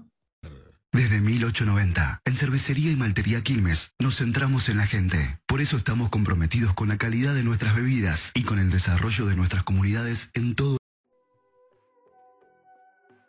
Desde 0.93 1.21
1890, 1.21 2.23
en 2.25 2.33
Cervecería 2.33 2.91
y 2.91 2.97
Maltería 2.97 3.43
Quilmes, 3.43 3.93
nos 3.99 4.17
centramos 4.17 4.69
en 4.71 4.79
la 4.79 4.87
gente. 4.87 5.19
Por 5.47 5.61
eso 5.61 5.77
estamos 5.77 6.09
comprometidos 6.09 6.73
con 6.73 6.89
la 6.89 6.97
calidad 6.97 7.35
de 7.35 7.45
nuestras 7.45 7.77
bebidas 7.77 8.33
y 8.35 8.45
con 8.45 8.59
el 8.59 8.71
desarrollo 8.71 9.27
de 9.27 9.37
nuestras 9.37 9.63
comunidades 9.63 10.31
en 10.33 10.55
todo. 10.55 10.79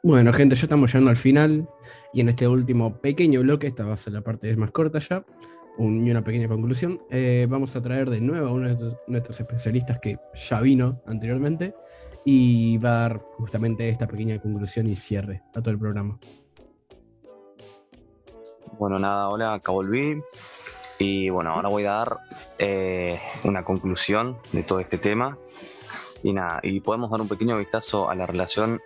Bueno, 0.02 0.32
gente, 0.32 0.56
ya 0.56 0.64
estamos 0.64 0.94
llegando 0.94 1.12
al 1.12 1.18
final. 1.18 1.68
Y 2.14 2.22
en 2.22 2.30
este 2.30 2.48
último 2.48 3.02
pequeño 3.02 3.42
bloque, 3.42 3.68
esta 3.68 3.84
va 3.84 3.96
a 3.96 3.98
ser 3.98 4.14
la 4.14 4.22
parte 4.22 4.56
más 4.56 4.72
corta 4.72 5.00
ya, 5.00 5.26
y 5.80 6.12
una 6.12 6.24
pequeña 6.24 6.48
conclusión, 6.48 7.02
eh, 7.10 7.46
vamos 7.50 7.76
a 7.76 7.82
traer 7.82 8.10
de 8.10 8.20
nuevo 8.20 8.48
a 8.48 8.52
uno 8.52 8.68
de 8.68 8.96
nuestros, 9.08 9.40
especialistas 9.40 10.00
que 10.00 10.18
ya 10.34 10.60
vino 10.60 11.02
anteriormente 11.06 11.76
y 12.26 12.78
va 12.78 12.90
a 12.90 13.02
dar 13.02 13.20
justamente 13.38 13.88
esta 13.88 14.08
pequeña 14.08 14.40
conclusión 14.42 14.88
y 14.88 14.96
cierre 14.96 15.44
a 15.54 15.62
todo 15.62 15.72
el 15.72 15.80
programa. 15.80 16.20
Bueno, 18.80 19.00
nada, 19.00 19.30
hola, 19.30 19.54
acá 19.54 19.72
volví. 19.72 20.22
Y 21.00 21.30
bueno, 21.30 21.52
ahora 21.52 21.70
voy 21.70 21.86
a 21.86 21.92
dar 21.92 22.18
eh, 22.58 23.20
una 23.44 23.64
conclusión 23.64 24.38
de 24.52 24.64
todo 24.64 24.80
este 24.80 24.98
tema. 24.98 25.38
Y 26.24 26.34
nada, 26.34 26.60
y 26.64 26.80
podemos 26.80 27.12
dar 27.12 27.22
un 27.22 27.28
pequeño 27.28 27.58
vistazo 27.58 28.10
a 28.10 28.16
la 28.16 28.26
relación, 28.26 28.82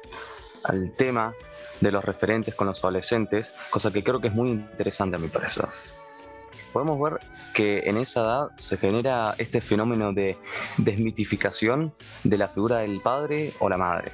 al 0.65 0.91
tema 0.91 1.33
de 1.79 1.91
los 1.91 2.03
referentes 2.03 2.53
con 2.53 2.67
los 2.67 2.79
adolescentes, 2.83 3.53
cosa 3.69 3.91
que 3.91 4.03
creo 4.03 4.19
que 4.19 4.27
es 4.27 4.33
muy 4.33 4.51
interesante 4.51 5.15
a 5.15 5.19
mi 5.19 5.29
parecer. 5.29 5.65
Podemos 6.73 6.99
ver 7.01 7.19
que 7.53 7.79
en 7.89 7.97
esa 7.97 8.21
edad 8.21 8.51
se 8.55 8.77
genera 8.77 9.35
este 9.37 9.59
fenómeno 9.61 10.13
de 10.13 10.37
desmitificación 10.77 11.93
de 12.23 12.37
la 12.37 12.47
figura 12.47 12.77
del 12.77 13.01
padre 13.01 13.53
o 13.59 13.67
la 13.67 13.77
madre. 13.77 14.11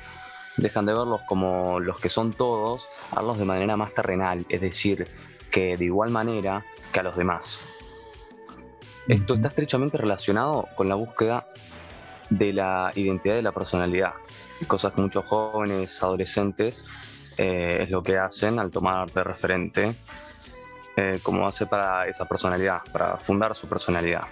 Dejan 0.57 0.87
de 0.87 0.93
verlos 0.93 1.21
como 1.27 1.79
los 1.79 1.99
que 1.99 2.09
son 2.09 2.33
todos, 2.33 2.87
a 3.11 3.17
verlos 3.17 3.37
de 3.37 3.45
manera 3.45 3.77
más 3.77 3.93
terrenal, 3.93 4.45
es 4.49 4.61
decir, 4.61 5.07
que 5.51 5.77
de 5.77 5.85
igual 5.85 6.09
manera 6.09 6.65
que 6.91 6.99
a 6.99 7.03
los 7.03 7.15
demás. 7.15 7.59
Esto 9.07 9.35
está 9.35 9.49
estrechamente 9.49 9.97
relacionado 9.97 10.67
con 10.75 10.89
la 10.89 10.95
búsqueda 10.95 11.47
de 12.29 12.53
la 12.53 12.91
identidad 12.95 13.35
de 13.35 13.41
la 13.43 13.51
personalidad, 13.51 14.13
cosas 14.67 14.93
que 14.93 15.01
muchos 15.01 15.25
jóvenes, 15.25 16.01
adolescentes 16.01 16.85
eh, 17.37 17.83
es 17.83 17.89
lo 17.91 18.01
que 18.01 18.17
hacen 18.17 18.57
al 18.59 18.71
tomar 18.71 19.11
de 19.11 19.23
referente 19.23 19.95
eh, 20.97 21.19
como 21.23 21.47
hace 21.47 21.65
para 21.65 22.07
esa 22.07 22.25
personalidad, 22.25 22.81
para 22.91 23.17
fundar 23.17 23.55
su 23.55 23.69
personalidad. 23.69 24.23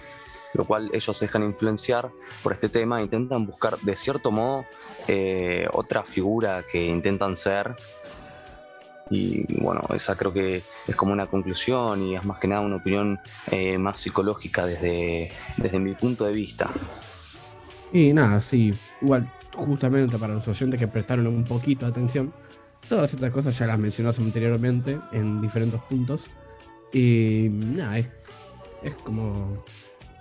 Lo 0.54 0.64
cual 0.64 0.90
ellos 0.92 1.18
dejan 1.18 1.42
influenciar 1.42 2.10
por 2.42 2.52
este 2.52 2.68
tema 2.68 3.02
intentan 3.02 3.46
buscar 3.46 3.78
de 3.78 3.96
cierto 3.96 4.30
modo 4.30 4.64
eh, 5.06 5.66
otra 5.72 6.02
figura 6.02 6.64
que 6.70 6.84
intentan 6.84 7.36
ser. 7.36 7.74
Y 9.08 9.60
bueno, 9.62 9.82
esa 9.94 10.16
creo 10.16 10.32
que 10.32 10.62
es 10.88 10.96
como 10.96 11.12
una 11.12 11.26
conclusión 11.26 12.02
y 12.02 12.16
es 12.16 12.24
más 12.24 12.38
que 12.40 12.48
nada 12.48 12.62
una 12.62 12.76
opinión 12.76 13.20
más 13.78 14.00
psicológica 14.00 14.66
desde, 14.66 15.30
desde 15.56 15.78
mi 15.78 15.94
punto 15.94 16.24
de 16.24 16.32
vista. 16.32 16.68
Y 17.92 18.12
nada, 18.12 18.40
sí, 18.40 18.74
igual 19.00 19.30
justamente 19.54 20.18
para 20.18 20.34
los 20.34 20.48
oyentes 20.48 20.80
que 20.80 20.88
prestaron 20.88 21.28
un 21.28 21.44
poquito 21.44 21.86
de 21.86 21.92
atención, 21.92 22.32
Todas 22.88 23.12
estas 23.12 23.32
cosas 23.32 23.58
ya 23.58 23.66
las 23.66 23.78
mencionamos 23.80 24.18
anteriormente 24.20 24.98
en 25.10 25.40
diferentes 25.40 25.80
puntos. 25.82 26.26
Y 26.92 27.48
nada, 27.50 27.98
es, 27.98 28.06
como 29.04 29.64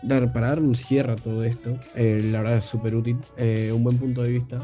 dar, 0.02 0.32
para 0.34 0.50
dar 0.50 0.60
un 0.60 0.76
cierre 0.76 1.14
a 1.14 1.16
todo 1.16 1.44
esto. 1.44 1.78
Eh, 1.96 2.22
la 2.32 2.42
verdad 2.42 2.58
es 2.60 2.66
súper 2.66 2.96
útil, 2.96 3.18
eh, 3.38 3.72
un 3.74 3.84
buen 3.84 3.98
punto 3.98 4.24
de 4.24 4.32
vista. 4.32 4.60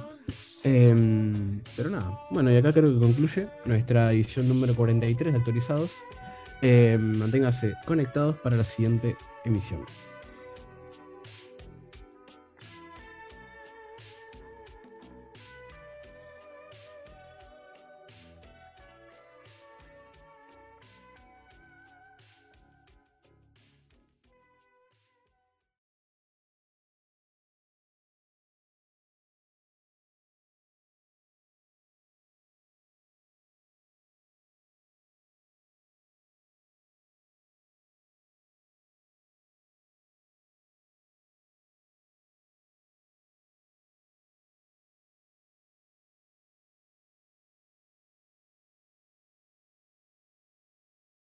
Em, 0.63 1.59
pero 1.75 1.89
nada, 1.89 2.19
bueno, 2.29 2.51
y 2.51 2.57
acá 2.57 2.71
creo 2.71 2.93
que 2.93 2.99
concluye 2.99 3.47
nuestra 3.65 4.11
edición 4.11 4.47
número 4.47 4.75
43 4.75 5.33
de 5.33 5.39
actualizados. 5.39 5.91
Em, 6.61 7.17
manténgase 7.17 7.73
conectados 7.85 8.37
para 8.37 8.55
la 8.55 8.63
siguiente 8.63 9.15
emisión. 9.43 9.81